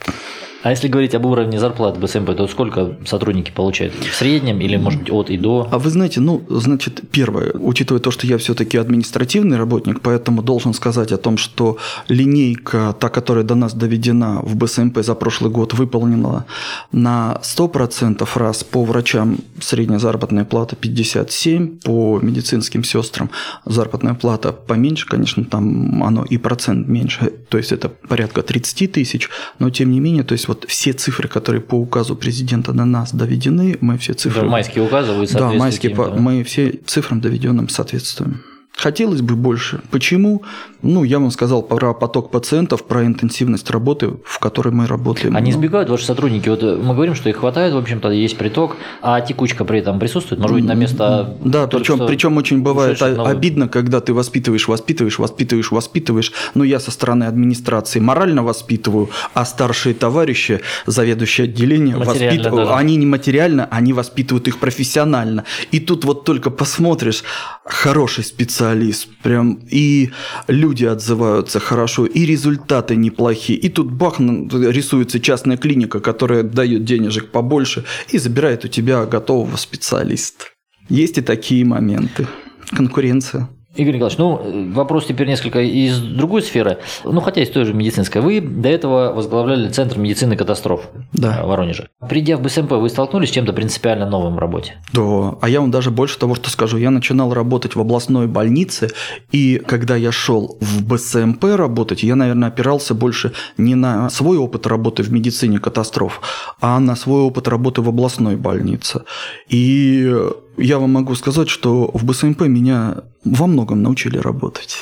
А 0.63 0.71
если 0.71 0.89
говорить 0.89 1.15
об 1.15 1.27
уровне 1.27 1.61
зарплат 1.61 1.99
БСМП, 1.99 2.35
то 2.37 2.49
сколько 2.49 2.97
сотрудники 3.05 3.51
получают? 3.51 3.95
В 3.95 4.15
среднем 4.15 4.61
или, 4.61 4.77
может 4.77 5.01
быть, 5.01 5.11
от 5.13 5.31
и 5.31 5.37
до? 5.37 5.69
А 5.71 5.79
вы 5.79 5.91
знаете, 5.91 6.21
ну, 6.21 6.43
значит, 6.49 7.03
первое, 7.11 7.53
учитывая 7.53 8.01
то, 8.01 8.11
что 8.11 8.27
я 8.27 8.39
все-таки 8.39 8.77
административный 8.79 9.59
работник, 9.59 10.01
поэтому 10.01 10.43
должен 10.43 10.75
сказать 10.75 11.13
о 11.13 11.19
том, 11.19 11.37
что 11.37 11.77
линейка, 12.09 12.95
та, 12.99 13.09
которая 13.09 13.45
до 13.45 13.55
нас 13.55 13.75
доведена 13.75 14.41
в 14.43 14.57
БСМП 14.57 14.99
за 15.03 15.15
прошлый 15.15 15.51
год, 15.51 15.75
выполнена 15.75 16.47
на 16.91 17.39
100% 17.43 18.27
раз 18.35 18.65
по 18.65 18.85
врачам 18.85 19.39
средняя 19.61 19.99
заработная 19.99 20.45
плата 20.45 20.75
57, 20.77 21.79
по 21.85 22.19
медицинским 22.21 22.83
сестрам 22.83 23.31
заработная 23.65 24.15
плата 24.15 24.53
поменьше, 24.53 25.07
конечно, 25.07 25.45
там 25.45 26.03
оно 26.03 26.25
и 26.25 26.39
процент 26.39 26.89
меньше, 26.89 27.33
то 27.49 27.59
есть 27.59 27.73
это 27.73 27.89
порядка 27.89 28.43
30 28.43 28.93
тысяч, 28.93 29.29
но 29.59 29.71
тем 29.71 29.91
не 29.91 30.01
менее, 30.01 30.25
то 30.25 30.33
есть 30.33 30.46
вот 30.49 30.57
вот 30.57 30.69
все 30.69 30.93
цифры, 30.93 31.29
которые 31.29 31.61
по 31.61 31.75
указу 31.75 32.17
президента 32.17 32.73
на 32.73 32.85
нас 32.85 33.13
доведены, 33.13 33.77
мы 33.81 33.99
все 33.99 34.15
цифры... 34.15 34.43
Да, 34.43 34.47
майские 34.47 34.85
указы 34.85 35.13
вы 35.13 35.27
Да, 35.27 35.53
майские, 35.53 35.95
да? 35.95 36.11
мы 36.11 36.43
все 36.45 36.81
цифрам 36.87 37.21
доведенным 37.21 37.69
соответствуем. 37.69 38.43
Хотелось 38.77 39.23
бы 39.23 39.37
больше. 39.37 39.81
Почему? 39.91 40.43
Ну, 40.83 41.03
я 41.03 41.19
вам 41.19 41.31
сказал 41.31 41.63
про 41.63 41.95
поток 41.95 42.31
пациентов, 42.31 42.85
про 42.85 43.07
интенсивность 43.07 43.71
работы, 43.71 44.13
в 44.23 44.39
которой 44.39 44.69
мы 44.69 44.87
работаем. 44.87 45.35
Они 45.35 45.51
сбегают, 45.51 45.89
ваши 45.89 46.05
сотрудники? 46.05 46.51
Вот 46.51 46.63
мы 46.63 46.93
говорим, 46.95 47.15
что 47.15 47.31
их 47.31 47.39
хватает, 47.39 47.73
в 47.73 47.79
общем-то, 47.79 48.11
есть 48.11 48.37
приток, 48.37 48.77
а 49.01 49.23
текучка 49.23 49.65
при 49.65 49.79
этом 49.79 49.99
присутствует? 49.99 50.43
Может 50.43 50.57
быть, 50.57 50.65
на 50.67 50.75
место... 50.75 51.37
Да, 51.43 51.67
причем, 51.67 52.07
причем 52.07 52.37
очень 52.37 52.63
бывает 52.63 53.01
новых... 53.01 53.27
обидно, 53.27 53.67
когда 53.67 54.01
ты 54.03 54.13
воспитываешь, 54.13 54.69
воспитываешь, 54.69 55.19
воспитываешь, 55.19 55.71
воспитываешь. 55.71 56.33
Но 56.55 56.63
я 56.63 56.79
со 56.79 56.91
стороны 56.91 57.25
администрации 57.25 57.99
морально 57.99 58.43
воспитываю, 58.43 59.09
а 59.33 59.47
старшие 59.47 59.95
товарищи, 59.95 60.61
заведующие 60.85 61.47
отделением, 61.47 62.01
воспитывают. 62.01 62.69
Да. 62.69 62.77
Они 62.77 62.97
не 62.97 63.07
материально, 63.07 63.69
они 63.71 63.95
воспитывают 63.95 64.47
их 64.49 64.59
профессионально. 64.59 65.45
И 65.73 65.81
тут 65.81 66.05
вот 66.05 66.25
только 66.25 66.51
посмотришь, 66.51 67.25
хороший 67.65 68.23
специалист, 68.23 68.66
специалист, 68.67 69.09
прям 69.23 69.61
и 69.71 70.11
люди 70.49 70.85
отзываются 70.85 71.61
хорошо, 71.61 72.07
и 72.07 72.27
результаты 72.27 72.97
неплохие. 72.97 73.59
И 73.59 73.69
тут 73.69 73.91
бах, 73.93 74.19
рисуется 74.19 75.21
частная 75.21 75.57
клиника, 75.57 76.01
которая 76.01 76.43
дает 76.43 76.85
денежек 76.85 77.31
побольше 77.31 77.85
и 78.13 78.19
забирает 78.19 78.65
у 78.65 78.69
тебя 78.69 79.07
готового 79.07 79.57
специалиста. 79.57 80.47
Есть 80.89 81.19
и 81.19 81.23
такие 81.23 81.65
моменты. 81.65 82.27
Конкуренция. 82.71 83.49
Игорь 83.77 83.95
Николаевич, 83.95 84.19
ну, 84.19 84.73
вопрос 84.73 85.07
теперь 85.07 85.29
несколько 85.29 85.61
из 85.61 85.99
другой 86.01 86.43
сферы, 86.43 86.79
ну, 87.05 87.21
хотя 87.21 87.43
из 87.43 87.51
той 87.51 87.65
же 87.65 87.75
медицинской. 87.75 88.21
Вы 88.23 88.41
до 88.41 88.69
этого 88.69 89.13
возглавляли 89.13 89.69
Центр 89.69 89.99
медицины 89.99 90.37
катастроф 90.37 90.89
да. 91.13 91.43
в 91.45 91.49
Воронеже. 91.49 91.89
Придя 92.09 92.37
в 92.37 92.43
БСМП, 92.43 92.73
вы 92.73 92.89
столкнулись 92.89 93.29
с 93.29 93.33
чем-то 93.33 93.53
принципиально 93.53 94.09
новым 94.09 94.37
в 94.37 94.39
работе? 94.39 94.75
Да, 94.93 95.37
а 95.41 95.49
я 95.49 95.61
вам 95.61 95.71
даже 95.71 95.91
больше 95.91 96.19
того, 96.19 96.35
что 96.35 96.51
скажу. 96.51 96.79
Я 96.79 96.91
начинал 96.91 97.35
работать 97.35 97.77
в 97.77 97.81
областной 97.81 98.27
больнице, 98.27 98.91
и 99.33 99.63
когда 99.67 99.97
я 99.97 100.13
шел 100.13 100.59
в 100.61 100.85
БСМП 100.85 101.45
работать, 101.57 102.03
я, 102.03 102.17
наверное, 102.17 102.49
опирался 102.49 102.95
больше 102.95 103.33
не 103.59 103.75
на 103.75 104.09
свой 104.11 104.39
опыт 104.39 104.67
работы 104.67 105.03
в 105.03 105.13
медицине 105.13 105.59
катастроф, 105.59 106.21
а 106.61 106.81
на 106.81 106.97
свой 106.97 107.23
опыт 107.23 107.49
работы 107.49 107.83
в 107.83 107.89
областной 107.89 108.37
больнице. 108.37 109.03
И 109.49 110.13
я 110.57 110.79
вам 110.79 110.93
могу 110.93 111.15
сказать, 111.15 111.49
что 111.49 111.91
в 111.93 112.05
БСМП 112.05 112.43
меня 112.43 113.03
во 113.25 113.47
многом 113.47 113.83
научили 113.83 114.19
работать. 114.19 114.79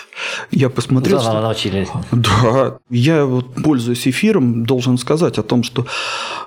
Я 0.51 0.69
посмотрел... 0.69 1.21
Заново 1.21 1.43
научили. 1.43 1.89
Да. 2.13 2.79
Я 2.91 3.25
вот, 3.25 3.55
пользуясь 3.55 4.07
эфиром, 4.07 4.67
должен 4.67 4.99
сказать 4.99 5.39
о 5.39 5.43
том, 5.43 5.63
что 5.63 5.87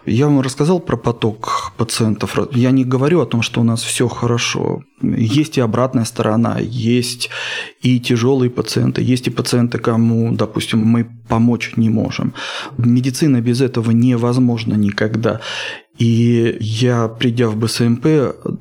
я 0.06 0.28
вам 0.28 0.42
рассказал 0.42 0.80
про 0.80 0.96
поток 0.96 1.72
пациентов. 1.78 2.38
Я 2.52 2.72
не 2.72 2.86
говорю 2.86 3.22
о 3.22 3.26
том, 3.26 3.42
что 3.42 3.62
у 3.62 3.64
нас 3.64 3.84
все 3.84 4.08
хорошо. 4.08 4.84
Есть 5.02 5.58
и 5.58 5.62
обратная 5.62 6.06
сторона, 6.06 6.58
есть 6.60 7.30
и 7.82 8.00
тяжелые 8.00 8.50
пациенты, 8.50 9.02
есть 9.02 9.28
и 9.28 9.32
пациенты, 9.32 9.78
кому, 9.78 10.36
допустим, 10.36 10.80
мы 10.80 11.08
помочь 11.28 11.74
не 11.78 11.90
можем. 11.90 12.34
Медицина 12.78 13.42
без 13.42 13.62
этого 13.62 13.92
невозможна 13.92 14.76
никогда. 14.76 15.40
И 15.98 16.58
я, 16.60 17.08
придя 17.08 17.48
в 17.50 17.58
БСМП, 17.58 18.06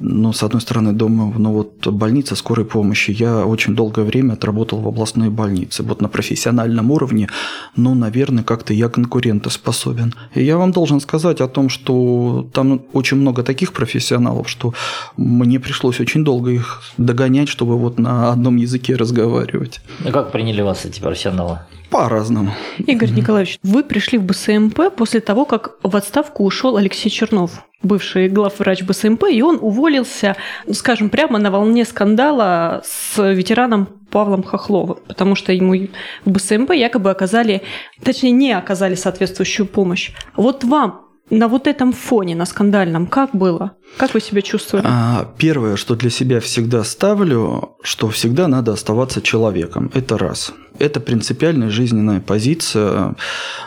ну, 0.01 0.33
с 0.33 0.43
одной 0.43 0.61
стороны, 0.61 0.93
думаю, 0.93 1.35
ну 1.39 1.53
вот 1.53 1.87
больница 1.87 2.35
скорой 2.35 2.65
помощи. 2.65 3.11
Я 3.11 3.45
очень 3.45 3.75
долгое 3.75 4.05
время 4.05 4.35
отработал 4.35 4.81
в 4.81 4.89
областной 4.89 5.29
больнице. 5.29 5.83
Вот 5.83 6.01
на 6.01 6.09
профессиональном 6.09 6.91
уровне, 6.91 7.29
ну, 7.77 7.95
наверное, 7.95 8.43
как-то 8.43 8.73
я 8.73 8.89
конкурентоспособен. 8.89 10.15
И 10.35 10.45
я 10.45 10.57
вам 10.57 10.73
должен 10.73 11.01
сказать 11.01 11.41
о 11.41 11.49
том, 11.49 11.69
что 11.69 12.47
там 12.53 12.83
очень 12.93 13.19
много 13.19 13.43
таких 13.43 13.73
профессионалов, 13.73 14.49
что 14.49 14.73
мне 15.17 15.61
пришлось 15.61 16.01
очень 16.01 16.25
долго 16.25 16.51
их 16.51 16.83
догонять, 16.97 17.49
чтобы 17.49 17.77
вот 17.77 17.99
на 17.99 18.33
одном 18.33 18.57
языке 18.57 18.97
разговаривать. 18.97 19.81
Ну, 20.01 20.11
как 20.11 20.33
приняли 20.33 20.63
вас 20.63 20.87
эти 20.87 21.01
профессионалы? 21.01 21.61
По-разному. 21.91 22.53
Игорь 22.79 23.11
Николаевич, 23.11 23.59
вы 23.63 23.83
пришли 23.85 24.19
в 24.19 24.25
БСМП 24.25 24.95
после 24.97 25.21
того, 25.21 25.45
как 25.45 25.77
в 25.83 25.95
отставку 25.97 26.45
ушел 26.45 26.77
Алексей 26.77 27.11
Чернов, 27.11 27.65
бывший 27.83 28.29
главврач 28.29 28.83
БСМП, 28.83 29.25
и 29.31 29.43
он 29.43 29.59
уволился, 29.61 30.37
скажем, 30.73 31.11
прямо 31.11 31.39
на 31.39 31.51
волне 31.51 31.85
скандала 31.85 32.83
с 32.85 33.23
ветераном 33.33 33.89
Павлом 34.11 34.43
Хохловым, 34.43 34.99
потому 35.07 35.35
что 35.35 35.53
ему 35.53 35.89
в 36.25 36.31
БСМП 36.31 36.73
якобы 36.73 37.11
оказали, 37.11 37.63
точнее, 38.03 38.33
не 38.33 38.53
оказали 38.53 38.95
соответствующую 38.95 39.67
помощь. 39.67 40.13
Вот 40.37 40.65
вам 40.65 41.03
на 41.31 41.49
вот 41.49 41.67
этом 41.67 41.93
фоне, 41.93 42.37
на 42.37 42.47
скандальном, 42.47 43.07
как 43.07 43.35
было? 43.35 43.73
Как 43.97 44.15
вы 44.15 44.21
себя 44.21 44.43
чувствовали? 44.43 44.87
А, 44.89 45.33
первое, 45.39 45.77
что 45.77 45.97
для 45.97 46.11
себя 46.11 46.41
всегда 46.41 46.85
ставлю, 46.85 47.77
что 47.83 48.09
всегда 48.09 48.47
надо 48.49 48.73
оставаться 48.73 49.21
человеком. 49.21 49.91
Это 49.93 50.19
раз. 50.19 50.53
Это 50.79 51.01
принципиальная 51.01 51.71
жизненная 51.71 52.21
позиция. 52.21 53.15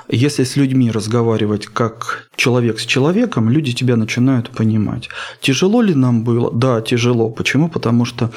Если 0.09 0.43
с 0.43 0.55
людьми 0.55 0.91
разговаривать 0.91 1.67
как 1.67 2.29
человек 2.35 2.79
с 2.79 2.85
человеком, 2.85 3.49
люди 3.49 3.73
тебя 3.73 3.95
начинают 3.95 4.49
понимать. 4.49 5.09
Тяжело 5.41 5.81
ли 5.81 5.93
нам 5.93 6.23
было? 6.23 6.51
Да, 6.51 6.81
тяжело. 6.81 7.29
Почему? 7.29 7.69
Потому 7.69 8.05
что, 8.05 8.31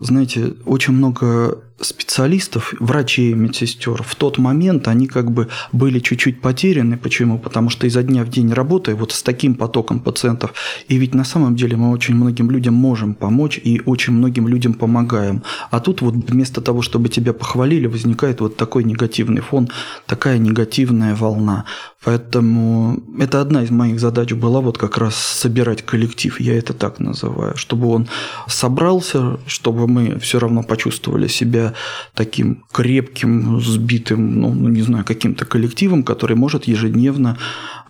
знаете, 0.00 0.54
очень 0.64 0.94
много 0.94 1.58
специалистов, 1.80 2.74
врачей, 2.80 3.34
медсестер, 3.34 4.02
в 4.02 4.14
тот 4.16 4.38
момент 4.38 4.88
они 4.88 5.06
как 5.06 5.30
бы 5.30 5.48
были 5.72 6.00
чуть-чуть 6.00 6.40
потеряны. 6.40 6.96
Почему? 6.96 7.38
Потому 7.38 7.70
что 7.70 7.86
изо 7.86 8.02
дня 8.02 8.24
в 8.24 8.30
день 8.30 8.52
работая 8.52 8.96
вот 8.96 9.12
с 9.12 9.22
таким 9.22 9.54
потоком 9.54 10.00
пациентов, 10.00 10.54
и 10.88 10.96
ведь 10.96 11.14
на 11.14 11.24
самом 11.24 11.54
деле 11.56 11.76
мы 11.76 11.90
очень 11.90 12.14
многим 12.14 12.50
людям 12.50 12.74
можем 12.74 13.14
помочь 13.14 13.60
и 13.62 13.80
очень 13.86 14.12
многим 14.14 14.48
людям 14.48 14.74
помогаем. 14.74 15.42
А 15.70 15.80
тут 15.80 16.02
вот 16.02 16.14
вместо 16.14 16.60
того, 16.60 16.82
чтобы 16.82 17.08
тебя 17.08 17.32
похвалили, 17.32 17.86
возникает 17.86 18.17
вот 18.40 18.56
такой 18.56 18.84
негативный 18.84 19.40
фон, 19.40 19.68
такая 20.06 20.38
негативная 20.38 21.14
волна. 21.14 21.64
Поэтому 22.04 23.02
это 23.18 23.40
одна 23.40 23.64
из 23.64 23.70
моих 23.70 24.00
задач 24.00 24.32
была 24.32 24.60
вот 24.60 24.78
как 24.78 24.98
раз 24.98 25.14
собирать 25.16 25.82
коллектив, 25.82 26.40
я 26.40 26.56
это 26.56 26.72
так 26.72 27.00
называю, 27.00 27.56
чтобы 27.56 27.88
он 27.88 28.08
собрался, 28.46 29.38
чтобы 29.46 29.88
мы 29.88 30.18
все 30.18 30.38
равно 30.38 30.62
почувствовали 30.62 31.26
себя 31.26 31.74
таким 32.14 32.64
крепким, 32.72 33.60
сбитым, 33.60 34.40
ну, 34.40 34.54
ну, 34.54 34.68
не 34.68 34.82
знаю, 34.82 35.04
каким-то 35.04 35.44
коллективом, 35.44 36.02
который 36.02 36.36
может 36.36 36.64
ежедневно 36.64 37.36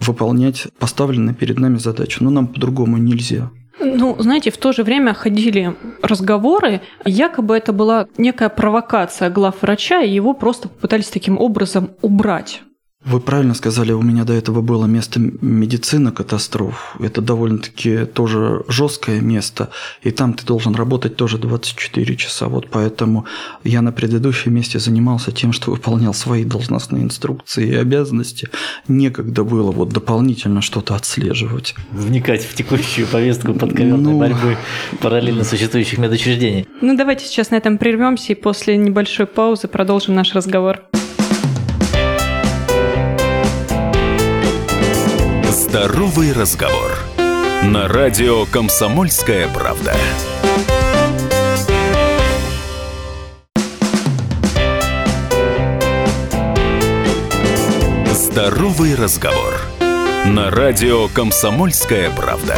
выполнять 0.01 0.69
поставленные 0.79 1.35
перед 1.35 1.59
нами 1.59 1.79
задачи. 1.79 2.19
Но 2.21 2.31
нам 2.31 2.47
по-другому 2.49 2.97
нельзя. 2.97 3.51
Ну, 3.97 4.17
знаете, 4.19 4.51
в 4.51 4.57
то 4.57 4.73
же 4.73 4.83
время 4.83 5.15
ходили 5.15 5.75
разговоры, 6.03 6.81
якобы 7.05 7.57
это 7.57 7.73
была 7.73 8.07
некая 8.17 8.49
провокация 8.49 9.31
глав 9.31 9.63
врача, 9.63 10.03
и 10.03 10.11
его 10.11 10.35
просто 10.35 10.69
попытались 10.69 11.09
таким 11.09 11.39
образом 11.39 11.91
убрать. 12.03 12.63
Вы 13.05 13.21
правильно 13.21 13.55
сказали, 13.55 13.93
у 13.93 14.03
меня 14.03 14.25
до 14.25 14.33
этого 14.33 14.61
было 14.61 14.87
место 14.87 15.21
медицины 15.21 16.11
катастроф. 16.11 16.97
Это 16.99 17.23
довольно-таки 17.23 18.07
тоже 18.07 18.65
жесткое 18.67 19.21
место, 19.21 19.71
и 20.03 20.11
там 20.11 20.35
ты 20.35 20.45
должен 20.45 20.75
работать 20.75 21.15
тоже 21.15 21.39
24 21.39 22.17
часа. 22.17 22.49
Вот 22.49 22.69
поэтому 22.69 23.25
я 23.63 23.83
на 23.83 23.93
предыдущем 23.93 24.53
месте 24.53 24.81
занимался 24.81 25.31
тем, 25.31 25.53
что 25.53 25.71
выполнял 25.71 26.13
свои 26.13 26.43
должностные 26.45 27.05
инструкции 27.05 27.69
и 27.69 27.75
обязанности. 27.77 28.49
Некогда 28.89 29.45
было 29.45 29.71
вот 29.71 29.91
дополнительно 29.91 30.61
что-то 30.61 30.97
отслеживать. 30.97 31.77
Вникать 31.93 32.45
в 32.45 32.55
текущую 32.55 33.07
повестку 33.07 33.55
подковерной 33.55 34.13
ну... 34.13 34.19
борьбы 34.19 34.57
параллельно 35.01 35.45
существующих 35.45 35.99
медучреждений. 35.99 36.67
Ну 36.81 36.97
давайте 36.97 37.27
сейчас 37.27 37.51
на 37.51 37.57
этом 37.57 37.79
прервемся 37.79 38.33
и 38.33 38.37
после 38.37 38.77
небольшой 38.77 39.27
паузы 39.27 39.69
продолжим 39.69 40.17
наш 40.17 40.35
разговор. 40.35 40.81
Здоровый 45.81 46.33
разговор. 46.33 46.99
На 47.63 47.87
радио 47.87 48.47
Комсомольская 48.47 49.47
правда. 49.47 49.95
Здоровый 58.13 58.97
разговор. 58.97 59.55
На 60.25 60.51
радио 60.51 61.07
Комсомольская 61.07 62.11
правда. 62.11 62.57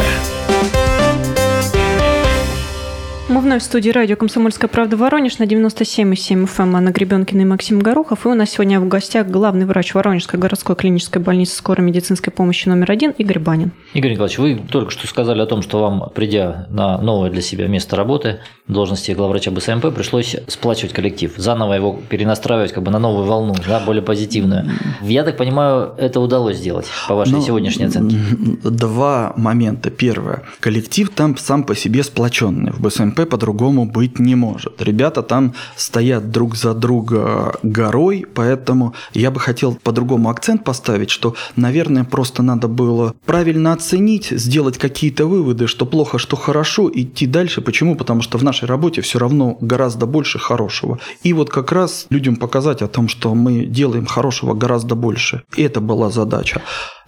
Мы 3.41 3.47
вновь 3.47 3.63
в 3.63 3.65
студии 3.65 3.89
радио 3.89 4.15
«Комсомольская 4.17 4.67
правда» 4.67 4.97
Воронеж 4.97 5.39
на 5.39 5.45
97,7 5.45 6.45
FM. 6.45 6.61
Эм. 6.61 6.75
Анна 6.75 6.91
Гребенкина 6.91 7.41
и 7.41 7.45
Максим 7.45 7.79
Горохов. 7.79 8.27
И 8.27 8.29
у 8.29 8.35
нас 8.35 8.51
сегодня 8.51 8.79
в 8.79 8.87
гостях 8.87 9.25
главный 9.29 9.65
врач 9.65 9.95
Воронежской 9.95 10.39
городской 10.39 10.75
клинической 10.75 11.23
больницы 11.23 11.55
скорой 11.55 11.81
медицинской 11.81 12.31
помощи 12.31 12.69
номер 12.69 12.91
один 12.91 13.09
Игорь 13.17 13.39
Банин. 13.39 13.71
Игорь 13.95 14.11
Николаевич, 14.11 14.37
вы 14.37 14.61
только 14.69 14.91
что 14.91 15.07
сказали 15.07 15.41
о 15.41 15.47
том, 15.47 15.63
что 15.63 15.79
вам, 15.79 16.11
придя 16.13 16.67
на 16.69 16.99
новое 16.99 17.31
для 17.31 17.41
себя 17.41 17.65
место 17.65 17.95
работы, 17.95 18.41
должности 18.67 19.11
главврача 19.13 19.49
БСМП, 19.49 19.91
пришлось 19.91 20.35
сплачивать 20.47 20.93
коллектив, 20.93 21.33
заново 21.35 21.73
его 21.73 21.99
перенастраивать 22.09 22.73
как 22.73 22.83
бы 22.83 22.91
на 22.91 22.99
новую 22.99 23.25
волну, 23.25 23.55
да, 23.67 23.79
более 23.79 24.03
позитивную. 24.03 24.69
Я 25.01 25.23
так 25.23 25.37
понимаю, 25.37 25.95
это 25.97 26.19
удалось 26.19 26.57
сделать 26.57 26.85
по 27.07 27.15
вашей 27.15 27.31
ну, 27.31 27.41
сегодняшней 27.41 27.85
оценке. 27.85 28.17
Два 28.63 29.33
момента. 29.35 29.89
Первое. 29.89 30.43
Коллектив 30.59 31.09
там 31.09 31.35
сам 31.37 31.63
по 31.63 31.75
себе 31.75 32.03
сплоченный. 32.03 32.71
В 32.71 32.79
БСМП 32.79 33.30
по-другому 33.31 33.85
быть 33.85 34.19
не 34.19 34.35
может. 34.35 34.81
Ребята 34.81 35.23
там 35.23 35.53
стоят 35.77 36.31
друг 36.31 36.57
за 36.57 36.73
друга 36.73 37.55
горой, 37.63 38.25
поэтому 38.33 38.93
я 39.13 39.31
бы 39.31 39.39
хотел 39.39 39.75
по-другому 39.75 40.29
акцент 40.29 40.65
поставить, 40.65 41.09
что, 41.09 41.33
наверное, 41.55 42.03
просто 42.03 42.43
надо 42.43 42.67
было 42.67 43.15
правильно 43.25 43.71
оценить, 43.71 44.27
сделать 44.31 44.77
какие-то 44.77 45.27
выводы, 45.27 45.67
что 45.67 45.85
плохо, 45.85 46.17
что 46.17 46.35
хорошо, 46.35 46.91
идти 46.93 47.25
дальше. 47.25 47.61
Почему? 47.61 47.95
Потому 47.95 48.21
что 48.21 48.37
в 48.37 48.43
нашей 48.43 48.65
работе 48.65 49.01
все 49.01 49.17
равно 49.17 49.57
гораздо 49.61 50.05
больше 50.05 50.37
хорошего. 50.37 50.99
И 51.23 51.31
вот 51.31 51.49
как 51.49 51.71
раз 51.71 52.07
людям 52.09 52.35
показать 52.35 52.81
о 52.81 52.89
том, 52.89 53.07
что 53.07 53.33
мы 53.33 53.63
делаем 53.65 54.05
хорошего 54.05 54.53
гораздо 54.53 54.95
больше. 54.95 55.43
Это 55.55 55.79
была 55.79 56.09
задача. 56.09 56.61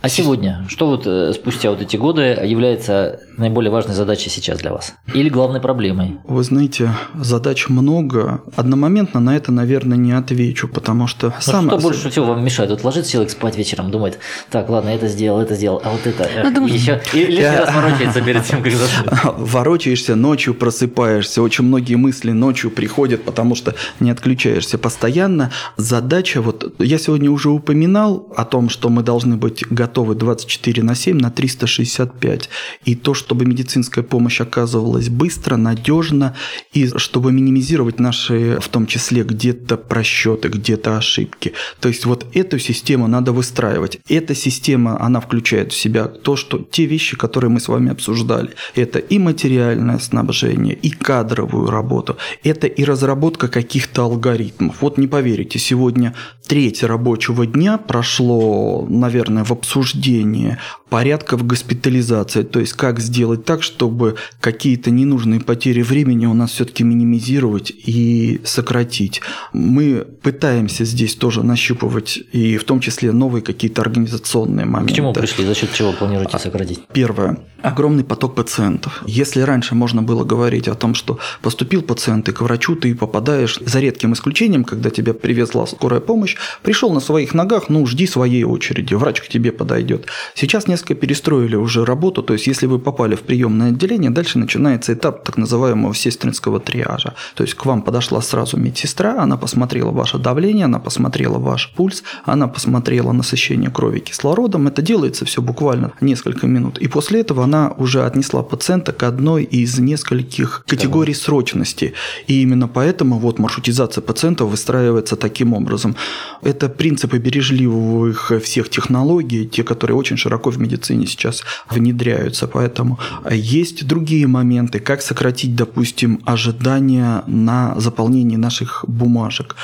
А 0.03 0.09
сегодня, 0.09 0.65
что 0.67 0.87
вот 0.87 1.07
э, 1.07 1.31
спустя 1.31 1.69
вот 1.69 1.81
эти 1.81 1.95
годы 1.95 2.37
является 2.43 3.21
наиболее 3.37 3.71
важной 3.71 3.95
задачей 3.95 4.29
сейчас 4.29 4.59
для 4.59 4.73
вас? 4.73 4.95
Или 5.13 5.29
главной 5.29 5.61
проблемой? 5.61 6.17
Вы 6.25 6.43
знаете, 6.43 6.91
задач 7.15 7.69
много. 7.69 8.41
Одномоментно 8.57 9.21
на 9.21 9.37
это, 9.37 9.53
наверное, 9.53 9.95
не 9.95 10.11
отвечу, 10.11 10.67
потому 10.67 11.07
что... 11.07 11.27
Ну, 11.27 11.33
сам... 11.39 11.67
Что 11.67 11.77
больше 11.77 12.09
всего 12.09 12.25
вам 12.25 12.43
мешает? 12.43 12.69
Вот 12.71 12.83
ложится 12.83 13.13
человек 13.13 13.31
спать 13.31 13.55
вечером, 13.55 13.91
думает, 13.91 14.19
так, 14.51 14.69
ладно, 14.69 14.89
это 14.89 15.07
сделал, 15.07 15.39
это 15.39 15.55
сделал, 15.55 15.81
а 15.81 15.91
вот 15.91 16.05
это... 16.05 16.29
Ну, 16.43 16.53
думаю... 16.53 16.73
еще... 16.73 17.01
И 17.13 17.23
лишний 17.23 17.45
раз 17.45 17.73
ворочается 17.73 18.21
перед 18.21 18.43
тем, 18.43 18.61
как 18.61 18.73
заснуть. 18.73 19.07
Ворочаешься, 19.37 20.15
ночью 20.15 20.53
просыпаешься, 20.53 21.41
очень 21.41 21.63
многие 21.63 21.95
мысли 21.95 22.31
ночью 22.31 22.71
приходят, 22.71 23.23
потому 23.23 23.55
что 23.55 23.73
не 24.01 24.11
отключаешься 24.11 24.77
постоянно. 24.77 25.51
Задача, 25.77 26.41
вот 26.41 26.75
я 26.79 26.97
сегодня 26.97 27.31
уже 27.31 27.51
упоминал 27.51 28.27
о 28.35 28.43
том, 28.43 28.67
что 28.67 28.89
мы 28.89 29.01
должны 29.01 29.37
быть 29.37 29.63
готовы 29.69 29.92
готовы 29.93 30.15
24 30.15 30.81
на 30.81 30.95
7 30.95 31.19
на 31.19 31.29
365. 31.29 32.49
И 32.85 32.95
то, 32.95 33.13
чтобы 33.13 33.45
медицинская 33.45 34.03
помощь 34.03 34.41
оказывалась 34.41 35.09
быстро, 35.09 35.55
надежно, 35.55 36.33
и 36.73 36.87
чтобы 36.97 37.31
минимизировать 37.31 37.99
наши, 37.99 38.57
в 38.59 38.67
том 38.69 38.87
числе, 38.87 39.23
где-то 39.23 39.77
просчеты, 39.77 40.49
где-то 40.49 40.97
ошибки. 40.97 41.53
То 41.79 41.89
есть 41.89 42.05
вот 42.05 42.25
эту 42.33 42.57
систему 42.57 43.07
надо 43.07 43.31
выстраивать. 43.33 43.99
Эта 44.09 44.33
система, 44.33 44.99
она 44.99 45.19
включает 45.19 45.71
в 45.71 45.75
себя 45.75 46.05
то, 46.05 46.35
что 46.35 46.57
те 46.57 46.85
вещи, 46.85 47.15
которые 47.15 47.51
мы 47.51 47.59
с 47.59 47.67
вами 47.67 47.91
обсуждали. 47.91 48.49
Это 48.73 48.97
и 48.97 49.19
материальное 49.19 49.99
снабжение, 49.99 50.73
и 50.73 50.89
кадровую 50.89 51.69
работу. 51.69 52.17
Это 52.43 52.65
и 52.65 52.83
разработка 52.83 53.47
каких-то 53.47 54.01
алгоритмов. 54.03 54.81
Вот 54.81 54.97
не 54.97 55.07
поверите, 55.07 55.59
сегодня 55.59 56.13
треть 56.47 56.83
рабочего 56.83 57.45
дня 57.45 57.77
прошло, 57.77 58.87
наверное, 58.89 59.43
в 59.43 59.51
обсуждении 59.51 59.82
обсуждение 59.83 60.57
порядков 60.93 61.43
госпитализации, 61.47 62.43
то 62.43 62.59
есть 62.59 62.73
как 62.73 62.99
сделать 62.99 63.45
так, 63.45 63.63
чтобы 63.63 64.15
какие-то 64.39 64.91
ненужные 64.91 65.39
потери 65.39 65.81
времени 65.81 66.27
у 66.27 66.35
нас 66.35 66.51
все-таки 66.51 66.83
минимизировать 66.83 67.71
и 67.71 68.41
сократить. 68.43 69.19
Мы 69.53 70.05
пытаемся 70.21 70.85
здесь 70.85 71.15
тоже 71.15 71.41
нащупывать 71.41 72.19
и 72.31 72.57
в 72.57 72.63
том 72.63 72.79
числе 72.79 73.11
новые 73.11 73.41
какие-то 73.41 73.81
организационные 73.81 74.67
моменты. 74.67 74.93
К 74.93 74.95
чему 74.97 75.13
пришли? 75.13 75.45
За 75.45 75.55
счет 75.55 75.73
чего 75.73 75.93
планируете 75.93 76.37
сократить? 76.37 76.81
Первое. 76.93 77.39
Огромный 77.63 78.03
поток 78.03 78.35
пациентов. 78.35 79.01
Если 79.07 79.41
раньше 79.41 79.73
можно 79.73 80.03
было 80.03 80.23
говорить 80.23 80.67
о 80.67 80.75
том, 80.75 80.93
что 80.93 81.17
поступил 81.41 81.81
пациент, 81.81 82.29
и 82.29 82.33
к 82.33 82.41
врачу 82.41 82.75
ты 82.75 82.93
попадаешь, 82.93 83.57
за 83.65 83.79
редким 83.79 84.13
исключением, 84.13 84.63
когда 84.63 84.91
тебя 84.91 85.15
привезла 85.15 85.65
скорая 85.65 86.01
помощь, 86.01 86.35
пришел 86.61 86.93
на 86.93 86.99
своих 86.99 87.33
ногах, 87.33 87.69
ну, 87.69 87.87
жди 87.87 88.05
своей 88.05 88.43
очереди, 88.43 88.93
врач 88.93 89.21
к 89.21 89.27
тебе 89.27 89.51
подойдет. 89.51 90.05
Сейчас 90.35 90.67
несколько 90.67 90.82
перестроили 90.91 91.55
уже 91.55 91.85
работу, 91.85 92.21
то 92.21 92.33
есть 92.33 92.47
если 92.47 92.67
вы 92.67 92.79
попали 92.79 93.15
в 93.15 93.21
приемное 93.21 93.69
отделение, 93.69 94.11
дальше 94.11 94.37
начинается 94.37 94.93
этап 94.93 95.23
так 95.23 95.37
называемого 95.37 95.95
сестринского 95.95 96.59
триажа. 96.59 97.13
То 97.35 97.43
есть 97.43 97.55
к 97.55 97.65
вам 97.65 97.81
подошла 97.81 98.21
сразу 98.21 98.57
медсестра, 98.57 99.21
она 99.23 99.37
посмотрела 99.37 99.91
ваше 99.91 100.17
давление, 100.17 100.65
она 100.65 100.79
посмотрела 100.79 101.39
ваш 101.39 101.71
пульс, 101.75 102.03
она 102.25 102.47
посмотрела 102.47 103.13
насыщение 103.13 103.71
крови 103.71 103.99
кислородом. 103.99 104.67
Это 104.67 104.81
делается 104.81 105.23
все 105.25 105.41
буквально 105.41 105.93
несколько 106.01 106.47
минут. 106.47 106.77
И 106.79 106.87
после 106.87 107.21
этого 107.21 107.43
она 107.43 107.73
уже 107.77 108.05
отнесла 108.05 108.43
пациента 108.43 108.91
к 108.91 109.03
одной 109.03 109.43
из 109.43 109.79
нескольких 109.79 110.63
категорий 110.67 111.13
срочности. 111.13 111.93
И 112.27 112.41
именно 112.41 112.67
поэтому 112.67 113.19
вот 113.19 113.39
маршрутизация 113.39 114.01
пациентов 114.01 114.49
выстраивается 114.49 115.15
таким 115.15 115.53
образом. 115.53 115.95
Это 116.41 116.67
принципы 116.69 117.17
бережливых 117.17 118.31
всех 118.43 118.69
технологий, 118.69 119.45
те, 119.45 119.63
которые 119.63 119.97
очень 119.97 120.17
широко 120.17 120.49
в 120.49 120.59
медицине 120.59 120.72
сейчас 121.07 121.43
внедряются. 121.69 122.47
Поэтому 122.47 122.99
есть 123.29 123.85
другие 123.87 124.27
моменты, 124.27 124.79
как 124.79 125.01
сократить, 125.01 125.55
допустим, 125.55 126.21
ожидания 126.25 127.23
на 127.27 127.79
заполнение 127.79 128.37
наших 128.37 128.85
бумажек. 128.87 129.55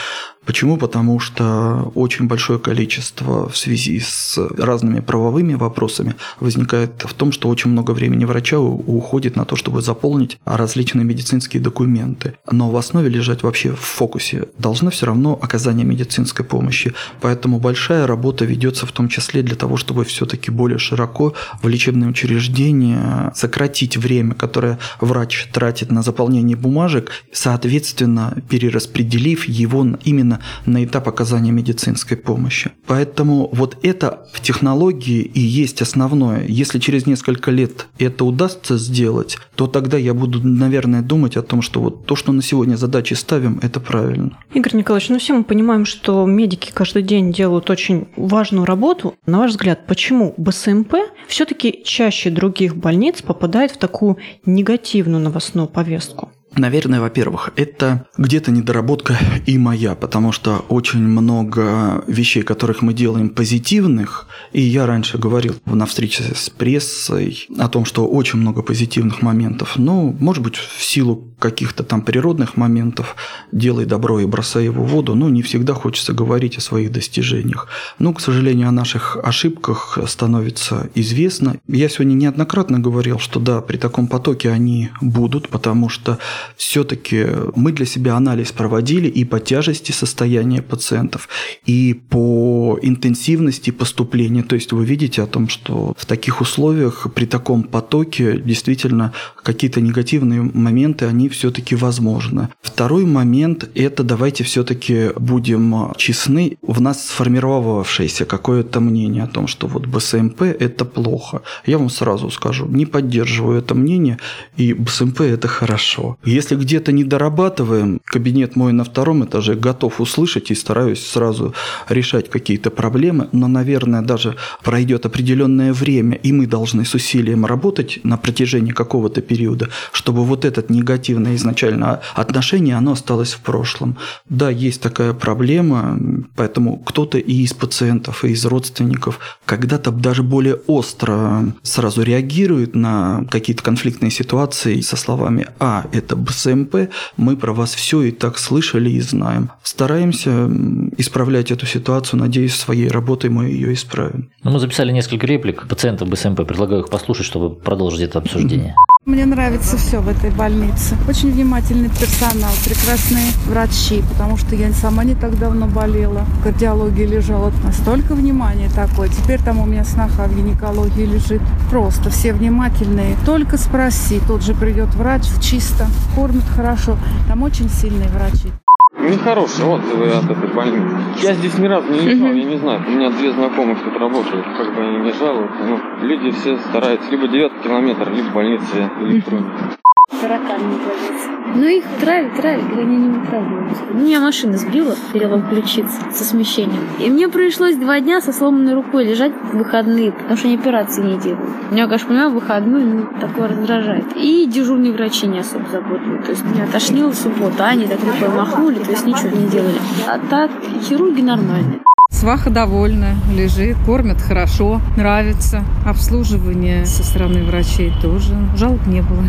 Почему? 0.49 0.77
Потому 0.77 1.19
что 1.19 1.91
очень 1.93 2.25
большое 2.25 2.57
количество 2.57 3.47
в 3.47 3.55
связи 3.55 3.99
с 3.99 4.35
разными 4.57 4.99
правовыми 4.99 5.53
вопросами 5.53 6.15
возникает 6.39 7.03
в 7.05 7.13
том, 7.13 7.31
что 7.31 7.49
очень 7.49 7.69
много 7.69 7.91
времени 7.91 8.25
врача 8.25 8.57
уходит 8.59 9.35
на 9.35 9.45
то, 9.45 9.55
чтобы 9.55 9.83
заполнить 9.83 10.39
различные 10.45 11.05
медицинские 11.05 11.61
документы. 11.61 12.33
Но 12.51 12.71
в 12.71 12.77
основе 12.77 13.09
лежать 13.09 13.43
вообще 13.43 13.73
в 13.73 13.79
фокусе 13.79 14.47
должно 14.57 14.89
все 14.89 15.05
равно 15.05 15.37
оказание 15.39 15.85
медицинской 15.85 16.43
помощи. 16.43 16.93
Поэтому 17.21 17.59
большая 17.59 18.07
работа 18.07 18.43
ведется 18.43 18.87
в 18.87 18.91
том 18.91 19.07
числе 19.07 19.43
для 19.43 19.55
того, 19.55 19.77
чтобы 19.77 20.03
все-таки 20.03 20.49
более 20.49 20.79
широко 20.79 21.35
в 21.61 21.67
лечебные 21.67 22.09
учреждения 22.09 23.31
сократить 23.35 23.97
время, 23.97 24.33
которое 24.33 24.79
врач 24.99 25.47
тратит 25.53 25.91
на 25.91 26.01
заполнение 26.01 26.57
бумажек, 26.57 27.11
соответственно, 27.31 28.35
перераспределив 28.49 29.47
его 29.47 29.85
именно 30.03 30.38
на 30.65 30.83
этап 30.83 31.07
оказания 31.07 31.51
медицинской 31.51 32.17
помощи. 32.17 32.71
Поэтому 32.87 33.49
вот 33.51 33.77
это 33.83 34.27
в 34.33 34.41
технологии 34.41 35.21
и 35.21 35.39
есть 35.39 35.81
основное. 35.81 36.45
Если 36.47 36.79
через 36.79 37.05
несколько 37.05 37.51
лет 37.51 37.87
это 37.97 38.25
удастся 38.25 38.77
сделать, 38.77 39.37
то 39.55 39.67
тогда 39.67 39.97
я 39.97 40.13
буду, 40.13 40.45
наверное, 40.47 41.01
думать 41.01 41.37
о 41.37 41.41
том, 41.41 41.61
что 41.61 41.81
вот 41.81 42.05
то, 42.05 42.15
что 42.15 42.31
на 42.31 42.41
сегодня 42.41 42.75
задачи 42.75 43.13
ставим, 43.13 43.59
это 43.61 43.79
правильно. 43.79 44.37
Игорь 44.53 44.75
Николаевич, 44.75 45.09
ну 45.09 45.19
все 45.19 45.33
мы 45.33 45.43
понимаем, 45.43 45.85
что 45.85 46.25
медики 46.25 46.71
каждый 46.73 47.03
день 47.03 47.31
делают 47.31 47.69
очень 47.69 48.07
важную 48.15 48.65
работу. 48.65 49.15
На 49.25 49.39
ваш 49.39 49.51
взгляд, 49.51 49.85
почему 49.87 50.33
БСМП 50.37 50.95
все-таки 51.27 51.81
чаще 51.83 52.29
других 52.29 52.75
больниц 52.75 53.21
попадает 53.21 53.71
в 53.71 53.77
такую 53.77 54.17
негативную 54.45 55.21
новостную 55.21 55.67
повестку? 55.67 56.31
Наверное, 56.55 56.99
во-первых, 56.99 57.51
это 57.55 58.07
где-то 58.17 58.51
недоработка 58.51 59.17
и 59.45 59.57
моя, 59.57 59.95
потому 59.95 60.31
что 60.31 60.65
очень 60.69 60.99
много 60.99 62.03
вещей, 62.07 62.41
которых 62.41 62.81
мы 62.81 62.93
делаем 62.93 63.29
позитивных, 63.29 64.27
и 64.51 64.61
я 64.61 64.85
раньше 64.85 65.17
говорил 65.17 65.55
на 65.65 65.85
встрече 65.85 66.23
с 66.35 66.49
прессой 66.49 67.47
о 67.57 67.69
том, 67.69 67.85
что 67.85 68.07
очень 68.07 68.39
много 68.39 68.63
позитивных 68.63 69.21
моментов, 69.21 69.77
но, 69.77 70.15
может 70.19 70.43
быть, 70.43 70.55
в 70.55 70.83
силу 70.83 71.29
каких-то 71.39 71.83
там 71.83 72.01
природных 72.01 72.57
моментов, 72.57 73.15
делай 73.51 73.85
добро 73.85 74.19
и 74.19 74.25
бросай 74.25 74.65
его 74.65 74.83
в 74.83 74.89
воду, 74.89 75.15
но 75.15 75.29
не 75.29 75.41
всегда 75.41 75.73
хочется 75.73 76.13
говорить 76.13 76.57
о 76.57 76.61
своих 76.61 76.91
достижениях. 76.91 77.67
Но, 77.97 78.13
к 78.13 78.19
сожалению, 78.19 78.67
о 78.67 78.71
наших 78.71 79.17
ошибках 79.23 79.97
становится 80.07 80.89
известно. 80.95 81.57
Я 81.67 81.89
сегодня 81.89 82.13
неоднократно 82.15 82.79
говорил, 82.79 83.19
что 83.19 83.39
да, 83.39 83.61
при 83.61 83.77
таком 83.77 84.07
потоке 84.07 84.51
они 84.51 84.89
будут, 85.01 85.47
потому 85.49 85.89
что 85.89 86.19
все-таки 86.57 87.25
мы 87.55 87.71
для 87.71 87.85
себя 87.85 88.15
анализ 88.15 88.51
проводили 88.51 89.07
и 89.07 89.25
по 89.25 89.39
тяжести 89.39 89.91
состояния 89.91 90.61
пациентов, 90.61 91.29
и 91.65 91.93
по 91.93 92.79
интенсивности 92.81 93.71
поступления. 93.71 94.43
То 94.43 94.55
есть 94.55 94.71
вы 94.71 94.85
видите 94.85 95.21
о 95.21 95.27
том, 95.27 95.49
что 95.49 95.93
в 95.97 96.05
таких 96.05 96.41
условиях, 96.41 97.07
при 97.13 97.25
таком 97.25 97.63
потоке, 97.63 98.39
действительно 98.39 99.13
какие-то 99.43 99.81
негативные 99.81 100.41
моменты, 100.41 101.05
они 101.05 101.29
все-таки 101.29 101.75
возможны. 101.75 102.49
Второй 102.61 103.05
момент– 103.05 103.69
это 103.75 104.03
давайте 104.03 104.43
все-таки 104.43 105.09
будем 105.15 105.93
честны. 105.97 106.57
В 106.61 106.81
нас 106.81 107.07
сформировавшееся 107.07 108.25
какое-то 108.25 108.79
мнение 108.79 109.23
о 109.23 109.27
том, 109.27 109.47
что 109.47 109.67
вот 109.67 109.85
БСМП– 109.85 110.41
это 110.59 110.85
плохо. 110.85 111.41
Я 111.65 111.77
вам 111.77 111.89
сразу 111.89 112.29
скажу, 112.29 112.67
не 112.67 112.85
поддерживаю 112.85 113.59
это 113.59 113.75
мнение, 113.75 114.17
и 114.57 114.73
БСМП– 114.73 115.21
это 115.21 115.47
хорошо. 115.47 116.17
Если 116.29 116.55
где-то 116.55 116.91
не 116.91 117.03
дорабатываем, 117.03 118.01
кабинет 118.05 118.55
мой 118.55 118.71
на 118.71 118.83
втором 118.83 119.25
этаже 119.25 119.55
готов 119.55 119.99
услышать 119.99 120.51
и 120.51 120.55
стараюсь 120.55 121.03
сразу 121.03 121.55
решать 121.89 122.29
какие-то 122.29 122.69
проблемы, 122.69 123.29
но, 123.31 123.47
наверное, 123.47 124.03
даже 124.03 124.35
пройдет 124.63 125.07
определенное 125.07 125.73
время, 125.73 126.17
и 126.17 126.31
мы 126.31 126.45
должны 126.45 126.85
с 126.85 126.93
усилием 126.93 127.47
работать 127.47 127.99
на 128.03 128.17
протяжении 128.17 128.71
какого-то 128.71 129.21
периода, 129.21 129.69
чтобы 129.91 130.23
вот 130.23 130.45
этот 130.45 130.69
негативное 130.69 131.35
изначально 131.35 132.01
отношение, 132.13 132.75
оно 132.75 132.91
осталось 132.91 133.33
в 133.33 133.39
прошлом. 133.39 133.97
Да, 134.29 134.51
есть 134.51 134.81
такая 134.81 135.13
проблема, 135.13 135.99
поэтому 136.35 136.77
кто-то 136.77 137.17
и 137.17 137.41
из 137.41 137.53
пациентов, 137.53 138.23
и 138.23 138.33
из 138.33 138.45
родственников 138.45 139.19
когда-то 139.45 139.89
даже 139.89 140.21
более 140.21 140.59
остро 140.67 141.55
сразу 141.63 142.03
реагирует 142.03 142.75
на 142.75 143.25
какие-то 143.31 143.63
конфликтные 143.63 144.11
ситуации 144.11 144.81
со 144.81 144.95
словами 144.95 145.47
«А, 145.59 145.87
это 145.91 146.18
БСМП, 146.19 146.89
мы 147.17 147.37
про 147.37 147.53
вас 147.53 147.73
все 147.73 148.01
и 148.03 148.11
так 148.11 148.37
слышали 148.37 148.89
и 148.89 149.01
знаем». 149.01 149.51
Стараемся 149.63 150.49
исправлять 150.97 151.51
эту 151.51 151.65
ситуацию, 151.65 152.19
надеюсь, 152.19 152.55
своей 152.55 152.89
работой 152.89 153.29
мы 153.29 153.45
ее 153.45 153.73
исправим. 153.73 154.29
Ну, 154.43 154.51
мы 154.51 154.59
записали 154.59 154.91
несколько 154.91 155.25
реплик 155.27 155.67
пациентов 155.67 156.09
БСМП, 156.09 156.45
предлагаю 156.47 156.81
их 156.81 156.89
послушать, 156.89 157.25
чтобы 157.25 157.55
продолжить 157.55 158.01
это 158.01 158.19
обсуждение. 158.19 158.75
Мне 159.09 159.25
нравится 159.25 159.75
все 159.75 160.01
в 160.01 160.07
этой 160.07 160.29
больнице. 160.29 160.95
Очень 161.07 161.31
внимательный 161.31 161.89
персонал, 161.89 162.53
прекрасные 162.63 163.31
врачи, 163.47 164.03
потому 164.07 164.37
что 164.37 164.55
я 164.55 164.71
сама 164.71 165.03
не 165.03 165.15
так 165.15 165.35
давно 165.39 165.65
болела. 165.65 166.25
В 166.39 166.43
кардиологии 166.43 167.07
лежала 167.07 167.51
настолько 167.63 168.13
внимания 168.13 168.69
такое. 168.69 169.09
Теперь 169.09 169.41
там 169.41 169.57
у 169.59 169.65
меня 169.65 169.83
сноха 169.83 170.27
в 170.27 170.35
гинекологии 170.35 171.05
лежит. 171.05 171.41
Просто 171.71 172.11
все 172.11 172.33
внимательные. 172.33 173.15
Только 173.25 173.57
спроси, 173.57 174.21
тут 174.27 174.43
же 174.43 174.53
придет 174.53 174.93
врач 174.93 175.23
чисто, 175.41 175.87
кормит 176.13 176.45
хорошо. 176.55 176.95
Там 177.27 177.41
очень 177.41 177.67
сильные 177.67 178.09
врачи. 178.09 178.51
Нехорошие 178.99 179.65
отзывы 179.65 180.09
от 180.09 180.29
этой 180.29 180.53
больницы. 180.53 180.97
Я 181.21 181.33
здесь 181.33 181.57
ни 181.57 181.67
разу 181.67 181.89
не 181.91 181.99
лежал, 181.99 182.33
я 182.33 182.43
не 182.43 182.57
знаю. 182.57 182.83
У 182.85 182.91
меня 182.91 183.09
две 183.09 183.31
знакомых 183.31 183.81
тут 183.81 183.97
работают, 183.97 184.45
как 184.57 184.75
бы 184.75 184.81
они 184.81 184.97
не 184.97 185.13
жалуются. 185.13 185.63
Ну, 185.63 185.79
люди 186.05 186.31
все 186.31 186.57
стараются 186.57 187.09
либо 187.09 187.27
9 187.27 187.61
километр, 187.63 188.11
либо 188.11 188.29
больницы 188.31 188.89
электроники. 188.99 189.77
Тараканы 190.21 190.63
больницы. 190.63 191.38
Ну 191.55 191.65
их 191.65 191.83
травят, 191.99 192.35
травят, 192.35 192.77
они 192.77 192.97
не 192.97 193.25
травятся. 193.25 193.83
Ну, 193.93 193.99
меня 194.05 194.19
машина 194.19 194.57
сбила, 194.57 194.95
перелом 195.13 195.47
ключицы 195.49 195.95
со 196.13 196.23
смещением. 196.23 196.87
И 196.99 197.09
мне 197.09 197.27
пришлось 197.27 197.75
два 197.75 197.99
дня 197.99 198.21
со 198.21 198.31
сломанной 198.31 198.73
рукой 198.73 199.05
лежать 199.05 199.33
в 199.51 199.57
выходные, 199.57 200.11
потому 200.11 200.37
что 200.37 200.47
они 200.47 200.57
операции 200.57 201.01
не 201.01 201.19
делают. 201.19 201.49
Меня, 201.71 201.85
конечно, 201.85 202.07
понимаю, 202.07 202.31
выходной 202.31 202.83
ну, 202.83 203.07
такое 203.19 203.47
раздражает. 203.47 204.05
И 204.15 204.45
дежурные 204.45 204.93
врачи 204.93 205.27
не 205.27 205.39
особо 205.39 205.65
заботливы. 205.69 206.19
То 206.23 206.31
есть 206.31 206.43
меня 206.45 206.67
тошнило 206.67 207.09
в 207.11 207.15
субботу, 207.15 207.55
а 207.59 207.67
они 207.67 207.87
так 207.87 207.99
рукой 207.99 208.29
махнули, 208.35 208.79
то 208.79 208.91
есть 208.91 209.05
ничего 209.05 209.35
не 209.35 209.47
делали. 209.47 209.79
А 210.07 210.19
так, 210.29 210.51
хирурги 210.81 211.21
нормальные. 211.21 211.79
Сваха 212.11 212.49
довольна, 212.49 213.15
лежит, 213.33 213.77
кормят 213.85 214.19
хорошо, 214.19 214.81
нравится. 214.97 215.63
Обслуживание 215.85 216.85
со 216.85 217.03
стороны 217.03 217.43
врачей 217.43 217.93
тоже. 218.01 218.35
Жалоб 218.55 218.85
не 218.87 219.01
было. 219.01 219.23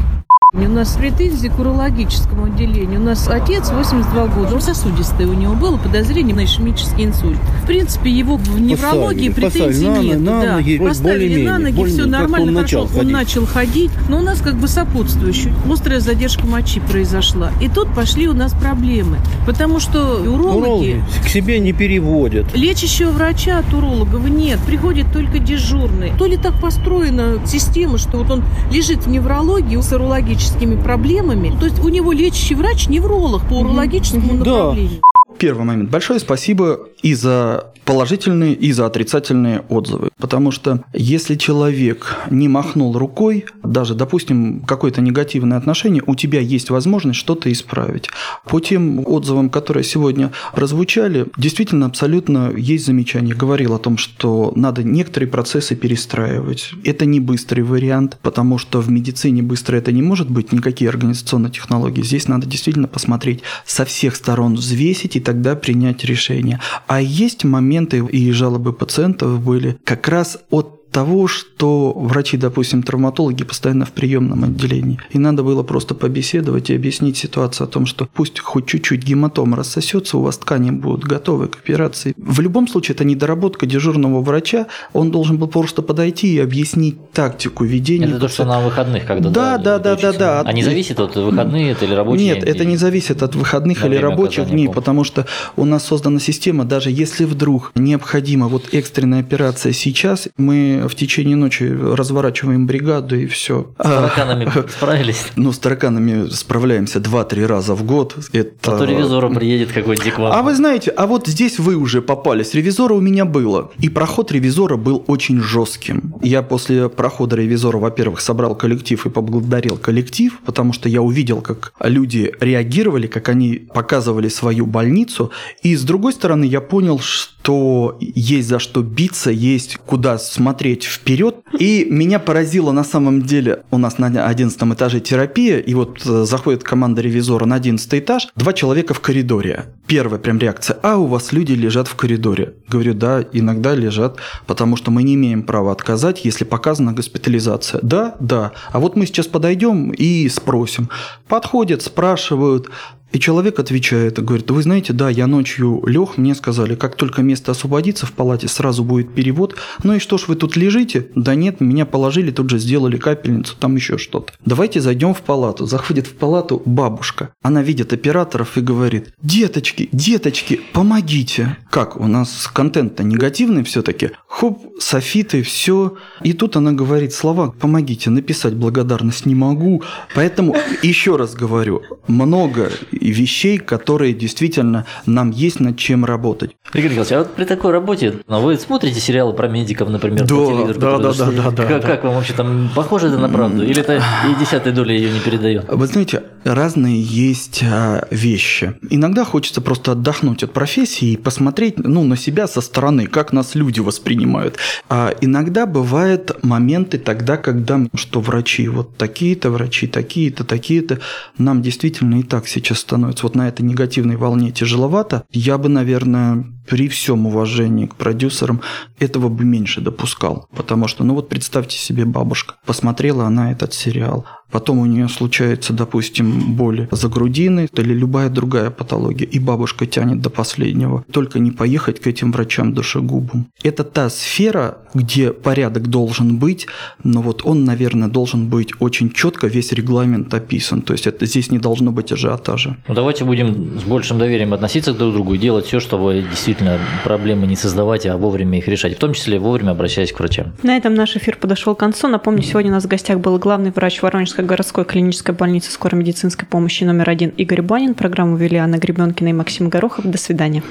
У 0.53 0.59
нас 0.59 0.97
претензии 0.97 1.47
к 1.47 1.61
урологическому 1.61 2.47
отделению. 2.47 3.01
У 3.01 3.05
нас 3.05 3.29
отец 3.29 3.71
82 3.71 4.27
года, 4.27 4.57
он 4.57 4.61
сосудистый 4.61 5.27
у 5.27 5.33
него 5.33 5.55
было 5.55 5.77
подозрение 5.77 6.35
на 6.35 6.45
ишемический 6.45 7.05
инсульт. 7.05 7.39
В 7.63 7.67
принципе, 7.69 8.11
его 8.11 8.37
в 8.37 8.61
неврологии 8.61 9.29
поставили, 9.29 9.51
претензий 9.53 10.09
нет. 10.09 10.19
На, 10.19 10.43
да. 10.43 10.53
ноги, 10.57 10.79
поставили 10.79 11.47
на 11.47 11.59
ноги, 11.59 11.85
все 11.85 12.05
нормально, 12.05 12.49
он 12.51 12.57
хорошо. 12.57 12.83
Начал 12.83 12.99
он 12.99 13.11
начал 13.13 13.47
ходить, 13.47 13.93
но 14.09 14.19
у 14.19 14.23
нас 14.23 14.41
как 14.41 14.57
бы 14.57 14.67
сопутствующий. 14.67 15.53
Острая 15.71 16.01
задержка 16.01 16.45
мочи 16.45 16.81
произошла. 16.81 17.53
И 17.61 17.69
тут 17.69 17.95
пошли 17.95 18.27
у 18.27 18.33
нас 18.33 18.53
проблемы. 18.53 19.19
Потому 19.47 19.79
что 19.79 20.17
урологи... 20.17 20.59
урологи 20.59 21.05
к 21.25 21.29
себе 21.29 21.61
не 21.61 21.73
переводят. 21.73 22.57
Лечащего 22.57 23.11
врача 23.11 23.61
от 23.61 23.73
урологов 23.73 24.29
нет. 24.29 24.59
Приходит 24.67 25.13
только 25.13 25.39
дежурный. 25.39 26.13
То 26.19 26.27
ли 26.27 26.37
так 26.37 26.61
построена 26.61 27.39
система, 27.47 27.99
что 27.99 28.19
вот 28.19 28.33
он 28.33 28.43
лежит 28.73 29.05
в 29.05 29.09
неврологии 29.09 29.81
с 29.81 29.93
урологическим 29.93 30.40
урологическими 30.41 30.83
проблемами. 30.83 31.55
То 31.59 31.67
есть 31.67 31.79
у 31.85 31.89
него 31.89 32.13
лечащий 32.13 32.55
врач 32.55 32.89
невролог 32.89 33.43
по 33.49 33.55
урологическому 33.55 34.35
направлению. 34.35 35.03
Первый 35.39 35.65
момент. 35.65 35.91
Большое 35.91 36.21
спасибо 36.21 36.81
и 37.03 37.15
за 37.15 37.71
положительные, 37.85 38.55
и 38.55 38.71
за 38.73 38.87
отрицательные 38.87 39.65
отзывы. 39.69 40.11
Потому 40.17 40.53
что 40.53 40.85
если 40.93 41.35
человек 41.35 42.17
не 42.31 42.47
махнул 42.47 42.97
рукой, 42.97 43.47
даже, 43.65 43.95
допустим, 43.95 44.61
какое-то 44.61 45.01
негативное 45.01 45.59
отношение, 45.59 46.03
у 46.07 46.15
тебя 46.15 46.41
есть 46.41 46.71
возможность 46.71 47.19
что-то 47.19 47.51
исправить. 47.51 48.09
По 48.47 48.61
тем 48.61 49.03
отзывам, 49.07 49.51
которые 49.51 49.83
сегодня 49.83 50.31
прозвучали, 50.55 51.27
действительно 51.37 51.87
абсолютно 51.87 52.53
есть 52.57 52.87
замечание. 52.87 53.35
Говорил 53.35 53.75
о 53.75 53.79
том, 53.79 53.97
что 53.97 54.53
надо 54.55 54.85
некоторые 54.85 55.29
процессы 55.29 55.75
перестраивать. 55.75 56.73
Это 56.85 57.07
не 57.07 57.19
быстрый 57.19 57.63
вариант, 57.63 58.19
потому 58.23 58.59
что 58.59 58.81
в 58.81 58.89
медицине 58.89 59.43
быстро 59.43 59.77
это 59.77 59.91
не 59.91 60.03
может 60.03 60.31
быть, 60.31 60.53
никакие 60.53 60.91
организационные 60.91 61.51
технологии. 61.51 62.03
Здесь 62.03 62.29
надо 62.29 62.47
действительно 62.47 62.89
посмотреть 62.89 63.43
со 63.67 63.85
всех 63.85 64.15
сторон, 64.17 64.55
взвесить 64.55 65.17
и 65.17 65.20
тогда 65.21 65.55
принять 65.57 66.05
решение. 66.05 66.61
А 66.87 67.01
есть 67.01 67.45
моменты 67.45 67.99
и 67.99 68.33
жалобы 68.33 68.73
пациентов 68.73 69.41
были 69.41 69.79
как 69.85 70.09
раз 70.09 70.39
от 70.51 70.80
того, 70.91 71.29
что 71.29 71.93
врачи, 71.93 72.37
допустим, 72.37 72.83
травматологи 72.83 73.45
постоянно 73.45 73.85
в 73.85 73.93
приемном 73.93 74.45
отделении. 74.45 74.99
И 75.11 75.19
надо 75.19 75.43
было 75.43 75.63
просто 75.63 75.95
побеседовать 75.95 76.71
и 76.71 76.75
объяснить 76.75 77.17
ситуацию 77.17 77.67
о 77.67 77.69
том, 77.69 77.87
что 77.87 78.09
пусть 78.13 78.41
хоть 78.41 78.67
чуть-чуть 78.67 79.05
гематома 79.05 79.57
рассосется, 79.57 80.19
у 80.19 80.23
вас 80.23 80.39
ткани 80.39 80.71
будут 80.71 81.05
готовы 81.05 81.49
к 81.49 81.57
операции. 81.57 82.15
В 82.17 82.41
любом 82.41 82.67
случае, 82.69 82.95
это 82.95 83.05
недоработка 83.05 83.67
дежурного 83.67 84.21
врача. 84.21 84.67
Он 84.93 85.11
должен 85.11 85.39
был 85.39 85.49
просто 85.49 85.83
подойти 85.83 86.35
и 86.35 86.39
объяснить 86.39 87.13
тактику 87.13 87.65
ведения. 87.65 88.07
Это 88.07 88.21
то, 88.21 88.29
что 88.29 88.45
на 88.45 88.61
выходных, 88.61 89.07
когда 89.07 89.31
да, 89.31 89.59
да, 89.59 89.79
да, 89.79 89.97
да, 89.97 90.13
да. 90.13 90.41
А 90.41 90.53
не 90.53 90.63
зависит 90.63 90.99
от 90.99 91.15
выходных 91.17 91.83
или 91.83 91.95
рабочих 91.95 92.25
Нет, 92.25 92.45
это 92.45 92.65
не 92.65 92.77
зависит 92.77 93.23
от 93.23 93.35
выходных 93.35 93.85
или 93.85 93.97
рабочих 93.97 94.49
дней, 94.51 94.69
потому 94.69 95.05
что 95.05 95.27
у 95.57 95.65
нас 95.65 95.85
создана 95.85 96.19
система, 96.19 96.65
даже 96.65 96.91
если 96.91 97.25
вдруг 97.25 97.73
необходима 97.75 98.49
вот 98.49 98.69
экстренная 98.73 99.21
операция 99.21 99.73
сейчас, 99.73 100.29
мы 100.37 100.80
в 100.89 100.95
течение 100.95 101.37
ночи 101.37 101.65
разворачиваем 101.65 102.67
бригаду 102.67 103.17
и 103.17 103.27
все. 103.27 103.73
С 103.79 103.83
тараканами 103.83 104.51
справились? 104.69 105.27
Ну, 105.37 105.53
с 105.53 105.59
тараканами 105.59 106.29
справляемся 106.29 106.99
2-3 106.99 107.47
раза 107.47 107.75
в 107.75 107.85
год. 107.85 108.17
Это... 108.33 108.75
А 108.75 108.79
то 108.79 108.85
ревизора 108.85 109.29
приедет 109.31 109.73
какой-нибудь 109.73 110.13
к 110.13 110.19
вам. 110.19 110.33
А 110.33 110.43
вы 110.43 110.55
знаете, 110.55 110.91
а 110.91 111.07
вот 111.07 111.27
здесь 111.27 111.59
вы 111.59 111.77
уже 111.77 112.03
попались. 112.03 112.55
Ревизора 112.55 112.95
у 112.95 113.01
меня 113.01 113.25
было. 113.25 113.71
И 113.79 113.89
проход 113.89 114.33
ревизора 114.33 114.77
был 114.77 115.05
очень 115.07 115.41
жестким. 115.41 116.15
Я 116.23 116.43
после 116.43 116.89
прохода 116.89 117.37
ревизора, 117.37 117.79
во-первых, 117.79 118.21
собрал 118.21 118.55
коллектив 118.55 119.05
и 119.07 119.11
поблагодарил 119.11 119.77
коллектив, 119.77 120.39
потому 120.45 120.73
что 120.73 120.89
я 120.89 121.03
увидел, 121.03 121.41
как 121.41 121.73
люди 121.83 122.33
реагировали, 122.41 123.07
как 123.07 123.29
они 123.29 123.69
показывали 123.73 124.29
свою 124.29 124.67
больницу. 124.67 125.31
И 125.63 125.77
с 125.77 125.83
другой 125.83 126.13
стороны, 126.13 126.45
я 126.45 126.61
понял, 126.61 126.99
что 126.99 127.97
есть 128.01 128.49
за 128.49 128.59
что 128.59 128.83
биться, 128.83 129.31
есть 129.31 129.79
куда 129.87 130.19
смотреть 130.19 130.70
вперед. 130.77 131.37
И 131.59 131.87
меня 131.91 132.19
поразило 132.19 132.73
на 132.73 132.85
самом 132.85 133.23
деле, 133.23 133.63
у 133.71 133.79
нас 133.79 133.99
на 133.99 134.07
11 134.07 134.63
этаже 134.75 135.01
терапия, 135.01 135.59
и 135.59 135.75
вот 135.75 136.01
э, 136.07 136.25
заходит 136.25 136.63
команда 136.63 137.03
ревизора 137.03 137.47
на 137.47 137.57
11 137.57 137.95
этаж, 137.95 138.29
два 138.37 138.53
человека 138.53 138.95
в 138.95 139.01
коридоре. 139.01 139.67
Первая 139.87 140.21
прям 140.21 140.39
реакция, 140.39 140.79
а 140.83 140.97
у 140.97 141.07
вас 141.07 141.33
люди 141.33 141.53
лежат 141.53 141.89
в 141.89 141.97
коридоре. 141.97 142.55
Говорю, 142.69 142.95
да, 142.95 143.25
иногда 143.33 143.75
лежат, 143.75 144.19
потому 144.47 144.77
что 144.77 144.91
мы 144.91 145.03
не 145.03 145.15
имеем 145.15 145.43
права 145.43 145.73
отказать, 145.73 146.25
если 146.25 146.45
показана 146.45 146.93
госпитализация. 146.93 147.81
Да, 147.83 148.17
да. 148.21 148.53
А 148.73 148.81
вот 148.81 148.97
мы 148.97 149.07
сейчас 149.07 149.27
подойдем 149.27 149.91
и 149.91 150.29
спросим. 150.29 150.89
Подходят, 151.29 151.83
спрашивают, 151.83 152.71
и 153.13 153.19
человек 153.19 153.59
отвечает, 153.59 154.23
говорит, 154.23 154.51
вы 154.51 154.63
знаете, 154.63 154.93
да, 154.93 155.11
я 155.11 155.27
ночью 155.27 155.83
лег, 155.87 156.17
мне 156.17 156.35
сказали, 156.35 156.75
как 156.75 156.97
только 156.97 157.23
место 157.23 157.53
освободится 157.53 158.07
в 158.07 158.13
палате, 158.13 158.49
сразу 158.49 158.85
будет 158.85 159.13
перевод. 159.15 159.57
Ну 159.83 159.95
и 159.95 159.99
что 159.99 160.19
ж 160.19 160.29
вы 160.29 160.37
тут 160.37 160.57
лежите? 160.57 161.09
Да 161.15 161.35
нет, 161.35 161.61
меня 161.61 161.87
положили, 161.87 162.31
тут 162.31 162.51
же 162.51 162.59
сделали 162.59 162.97
капельницу, 162.97 163.57
там 163.59 163.77
еще 163.77 163.99
что-то. 163.99 164.33
Давайте 164.45 164.81
зайдем 164.81 165.15
в 165.15 165.23
палату. 165.23 165.67
Заходит 165.67 166.07
в 166.07 166.15
палату 166.15 166.63
бабушка. 166.65 167.33
Она 167.43 167.63
видит 167.63 167.93
операторов 167.93 168.57
и 168.57 168.61
говорит, 168.61 169.13
деточки, 169.23 169.89
деточки, 169.93 170.61
помогите. 170.73 171.57
Как, 171.71 171.97
у 172.01 172.07
нас 172.07 172.49
контент-то 172.53 173.03
негативный 173.03 173.65
все-таки. 173.65 174.11
Хоп, 174.29 174.61
софиты, 174.79 175.43
все. 175.43 175.97
И 176.23 176.33
тут 176.33 176.57
она 176.57 176.73
говорит 176.73 177.13
слова, 177.13 177.51
помогите, 177.51 178.11
написать 178.11 178.55
благодарность 178.55 179.27
не 179.27 179.35
могу. 179.35 179.83
Поэтому 180.15 180.57
еще 180.83 181.17
раз 181.17 181.35
говорю, 181.35 181.83
много 182.07 182.71
вещей, 183.01 183.59
которые 183.59 184.13
действительно 184.13 184.87
нам 185.07 185.31
есть 185.31 185.61
над 185.61 185.77
чем 185.79 186.05
работать. 186.05 186.53
Игорь 186.75 186.91
Николаевич, 186.91 187.13
а 187.13 187.19
вот 187.19 187.35
при 187.35 187.45
такой 187.45 187.73
работе, 187.73 188.15
ну, 188.27 188.41
вы 188.41 188.57
смотрите 188.57 189.01
сериалы 189.01 189.33
про 189.33 189.49
медиков, 189.49 189.89
например, 189.89 190.25
да, 190.25 190.35
по 190.35 190.47
телевизору? 190.47 190.81
Да, 190.81 190.99
да, 190.99 191.13
да, 191.13 191.31
да, 191.31 191.51
да, 191.51 191.65
как, 191.65 191.83
да. 191.83 191.87
как 191.87 192.05
вам 192.05 192.15
вообще 192.15 192.33
там, 192.33 192.71
похоже 192.75 193.09
это 193.09 193.19
на 193.19 193.29
правду? 193.29 193.65
Или 193.65 193.81
это 193.81 193.97
и 193.97 194.35
десятая 194.39 194.73
доля 194.73 194.95
ее 194.95 195.11
не 195.11 195.21
передает? 195.21 195.67
Вы 195.69 195.87
знаете, 195.87 196.23
разные 196.45 197.01
есть 197.01 197.63
а, 197.65 198.07
вещи. 198.11 198.75
Иногда 198.89 199.25
хочется 199.25 199.61
просто 199.61 199.93
отдохнуть 199.93 200.43
от 200.43 200.53
профессии 200.53 201.13
и 201.13 201.17
посмотреть 201.17 201.79
ну, 201.79 202.05
на 202.05 202.17
себя 202.17 202.47
со 202.47 202.61
стороны, 202.61 203.07
как 203.07 203.33
нас 203.33 203.55
люди 203.55 203.81
воспринимают. 203.81 204.57
А 204.89 205.13
иногда 205.21 205.67
бывают 205.67 206.43
моменты 206.43 206.99
тогда, 206.99 207.37
когда 207.37 207.81
что 207.95 208.21
врачи, 208.21 208.69
вот 208.69 208.97
такие-то 208.97 209.51
врачи, 209.51 209.87
такие-то, 209.87 210.45
такие-то, 210.45 210.99
нам 211.39 211.63
действительно 211.63 212.21
и 212.21 212.23
так 212.23 212.47
сейчас 212.47 212.85
становится 212.91 213.27
вот 213.27 213.37
на 213.37 213.47
этой 213.47 213.63
негативной 213.63 214.17
волне 214.17 214.51
тяжеловато, 214.51 215.23
я 215.31 215.59
бы, 215.59 215.69
наверное, 215.69 216.45
при 216.69 216.89
всем 216.89 217.25
уважении 217.25 217.87
к 217.87 217.95
продюсерам 217.95 218.63
этого 218.99 219.29
бы 219.29 219.45
меньше 219.45 219.81
допускал. 219.81 220.49
Потому 220.57 220.89
что, 220.89 221.05
ну 221.05 221.15
вот 221.15 221.29
представьте 221.29 221.79
себе 221.79 222.05
бабушка, 222.05 222.57
посмотрела 222.67 223.27
она 223.27 223.53
этот 223.53 223.75
сериал, 223.75 224.27
потом 224.51 224.79
у 224.79 224.87
нее 224.87 225.09
случается, 225.09 225.73
допустим, 225.73 226.55
боль 226.55 226.89
за 226.91 227.09
грудиной 227.09 227.69
или 227.73 227.95
любая 227.95 228.29
другая 228.29 228.71
патология, 228.71 229.27
и 229.27 229.39
бабушка 229.39 229.87
тянет 229.87 230.21
до 230.21 230.31
последнего. 230.31 231.05
Только 231.13 231.39
не 231.39 231.51
поехать 231.51 232.01
к 232.01 232.07
этим 232.07 232.33
врачам 232.33 232.73
душегубам. 232.75 233.47
Это 233.63 233.85
та 233.85 234.11
сфера, 234.11 234.79
где 234.95 235.33
порядок 235.33 235.89
должен 235.89 236.39
быть, 236.39 236.67
но 237.05 237.23
вот 237.23 237.43
он, 237.45 237.65
наверное, 237.65 238.09
должен 238.09 238.49
быть 238.49 238.73
очень 238.81 239.11
четко, 239.11 239.47
весь 239.47 239.73
регламент 239.73 240.33
описан. 240.35 240.83
То 240.83 240.93
есть 240.93 241.07
это 241.07 241.27
здесь 241.27 241.51
не 241.51 241.59
должно 241.59 241.93
быть 241.93 242.13
ажиотажа. 242.13 242.77
Ну 242.89 242.95
давайте 242.95 243.25
будем 243.25 243.79
с 243.79 243.85
большим 243.85 244.19
доверием 244.19 244.53
относиться 244.53 244.93
друг 244.93 245.11
к 245.11 245.15
другу 245.15 245.35
и 245.35 245.39
делать 245.39 245.67
все, 245.67 245.81
чтобы 245.81 246.25
действительно 246.29 246.79
проблемы 247.05 247.47
не 247.47 247.57
создавать, 247.57 248.07
а 248.07 248.17
вовремя 248.17 248.59
их 248.59 248.69
решать, 248.69 248.97
в 248.97 248.99
том 248.99 249.15
числе 249.15 249.39
вовремя 249.39 249.71
обращаясь 249.71 250.13
к 250.13 250.19
врачам. 250.19 250.53
На 250.63 250.77
этом 250.77 250.95
наш 250.95 251.17
эфир 251.17 251.37
подошел 251.37 251.75
к 251.75 251.79
концу. 251.79 252.09
Напомню, 252.09 252.43
сегодня 252.43 252.71
у 252.71 252.75
нас 252.75 252.85
в 252.85 252.89
гостях 252.89 253.21
был 253.21 253.39
главный 253.39 253.71
врач 253.71 254.03
Воронежской 254.03 254.40
городской 254.47 254.85
клинической 254.85 255.35
больницы 255.35 255.71
скорой 255.71 255.97
медицинской 255.97 256.47
помощи 256.47 256.85
номер 256.85 257.11
один 257.11 257.31
Игорь 257.31 257.63
Банин. 257.63 257.95
Программу 257.95 258.37
вели 258.37 258.57
Анна 258.57 258.77
Гребенкина 258.77 259.29
и 259.29 259.33
Максим 259.33 259.69
Горохов. 259.69 260.05
До 260.05 260.19
свидания. 260.19 260.63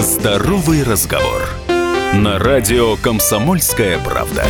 Здоровый 0.00 0.82
разговор. 0.82 1.48
На 2.12 2.38
радио 2.38 2.96
«Комсомольская 2.96 3.98
правда». 3.98 4.44